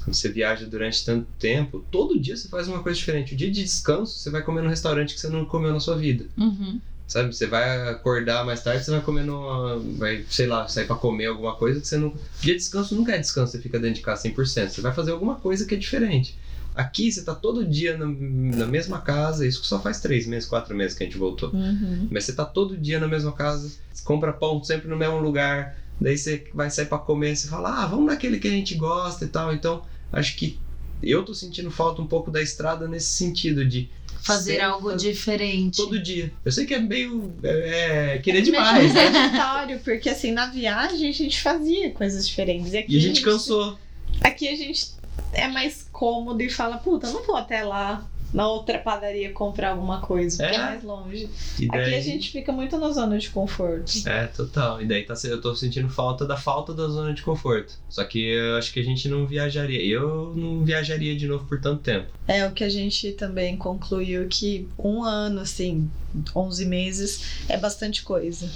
[0.03, 3.33] Quando você viaja durante tanto tempo, todo dia você faz uma coisa diferente.
[3.33, 5.97] O dia de descanso, você vai comer num restaurante que você não comeu na sua
[5.97, 6.25] vida.
[6.37, 6.79] Uhum.
[7.05, 9.79] Sabe, você vai acordar mais tarde, você vai comer numa.
[9.97, 12.13] Vai, sei lá, sair pra comer alguma coisa que você não.
[12.39, 14.69] Dia de descanso nunca é descanso, você fica dentro de casa 100%.
[14.69, 16.37] Você vai fazer alguma coisa que é diferente.
[16.79, 20.47] Aqui você tá todo dia na, na mesma casa, isso que só faz três meses,
[20.47, 21.49] quatro meses que a gente voltou.
[21.49, 22.07] Uhum.
[22.09, 25.77] Mas você tá todo dia na mesma casa, você compra pão sempre no mesmo lugar,
[25.99, 29.25] daí você vai sair pra comer, você fala, ah, vamos naquele que a gente gosta
[29.25, 29.53] e tal.
[29.53, 30.57] Então, acho que
[31.03, 33.89] eu tô sentindo falta um pouco da estrada nesse sentido de
[34.21, 35.75] Fazer sempre algo diferente.
[35.75, 36.31] todo dia.
[36.45, 37.33] Eu sei que é meio.
[37.43, 39.05] É, é querer Mas demais, é né?
[39.05, 42.73] sedentário, porque assim, na viagem a gente fazia coisas diferentes.
[42.73, 43.77] E, aqui E a gente cansou.
[44.21, 44.98] Aqui a gente
[45.33, 49.71] é mais cômodo e fala, puta, eu não vou até lá na outra padaria comprar
[49.71, 50.63] alguma coisa, porque é, É.
[50.63, 51.27] mais longe.
[51.59, 51.81] E daí...
[51.81, 53.91] Aqui a gente fica muito na zona de conforto.
[54.07, 54.79] É, total.
[54.79, 57.73] E daí tá, eu tô sentindo falta da falta da zona de conforto.
[57.89, 59.83] Só que eu acho que a gente não viajaria.
[59.83, 62.05] Eu não viajaria de novo por tanto tempo.
[62.27, 65.89] É o que a gente também concluiu que um ano, assim,
[66.35, 68.47] 11 meses é bastante coisa.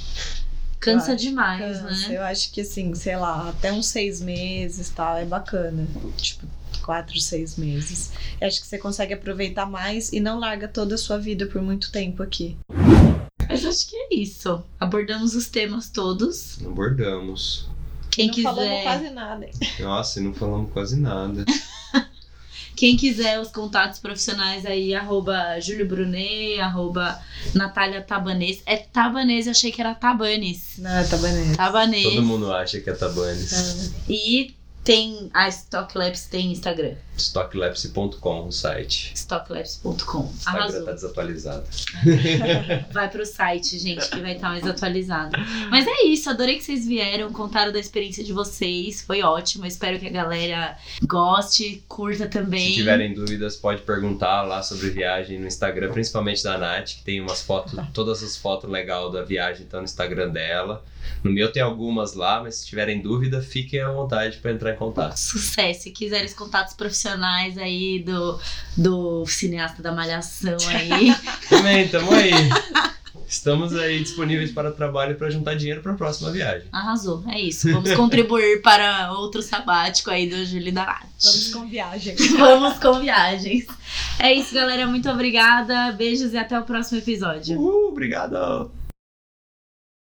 [0.80, 2.10] Cansa demais, Cansa.
[2.10, 2.18] né?
[2.18, 5.88] Eu acho que assim, sei lá, até uns seis meses tal, é bacana.
[6.18, 6.46] Tipo,
[6.80, 8.12] quatro, seis meses.
[8.40, 11.62] Eu acho que você consegue aproveitar mais e não larga toda a sua vida por
[11.62, 12.58] muito tempo aqui.
[13.48, 14.64] Mas acho que é isso.
[14.80, 16.58] Abordamos os temas todos.
[16.66, 17.70] Abordamos.
[18.10, 19.50] Quem não falamos quiser, quase nada.
[19.80, 21.46] Nossa, e não falamos quase nada.
[22.76, 27.20] quem quiser os contatos profissionais aí, arroba Júlio Brunet, arroba
[27.54, 28.62] Natália Tabanês.
[28.66, 30.76] É Tabanês, eu achei que era Tabanes.
[30.78, 31.58] Não, bonito.
[31.58, 32.04] Tabanês.
[32.04, 33.94] Todo mundo acha que é Tabanes.
[34.08, 34.54] E
[34.84, 36.96] tem a Stock Labs tem Instagram.
[37.18, 39.14] Stocklapse.com, o site.
[39.16, 40.26] Stocklabs.com.
[40.26, 40.86] Instagram Arrasou.
[40.86, 41.64] tá desatualizado.
[42.92, 45.38] Vai pro site, gente, que vai estar mais atualizado.
[45.70, 49.02] Mas é isso, adorei que vocês vieram, contaram da experiência de vocês.
[49.02, 49.66] Foi ótimo.
[49.66, 52.70] Espero que a galera goste, curta também.
[52.70, 57.22] Se tiverem dúvidas, pode perguntar lá sobre viagem no Instagram, principalmente da Nath, que tem
[57.22, 60.84] umas fotos, todas as fotos legais da viagem estão no Instagram dela.
[61.24, 64.76] No meu tem algumas lá, mas se tiverem dúvida, fiquem à vontade para entrar em
[64.76, 65.18] contato.
[65.18, 65.84] Sucesso.
[65.84, 68.40] Se quiserem os contatos profissionais aí do,
[68.76, 71.16] do cineasta da Malhação aí.
[71.50, 72.32] Também, tamo aí.
[73.34, 76.68] Estamos aí disponíveis para trabalho e para juntar dinheiro para a próxima viagem.
[76.72, 77.24] Arrasou.
[77.28, 77.72] É isso.
[77.72, 81.08] Vamos contribuir para outro sabático aí do Júlio e da Nath.
[81.24, 82.16] Vamos com viagem.
[82.38, 83.66] Vamos com viagens.
[84.20, 84.86] É isso, galera.
[84.86, 85.92] Muito obrigada.
[85.94, 87.58] Beijos e até o próximo episódio.
[87.58, 88.83] Uhul, obrigado!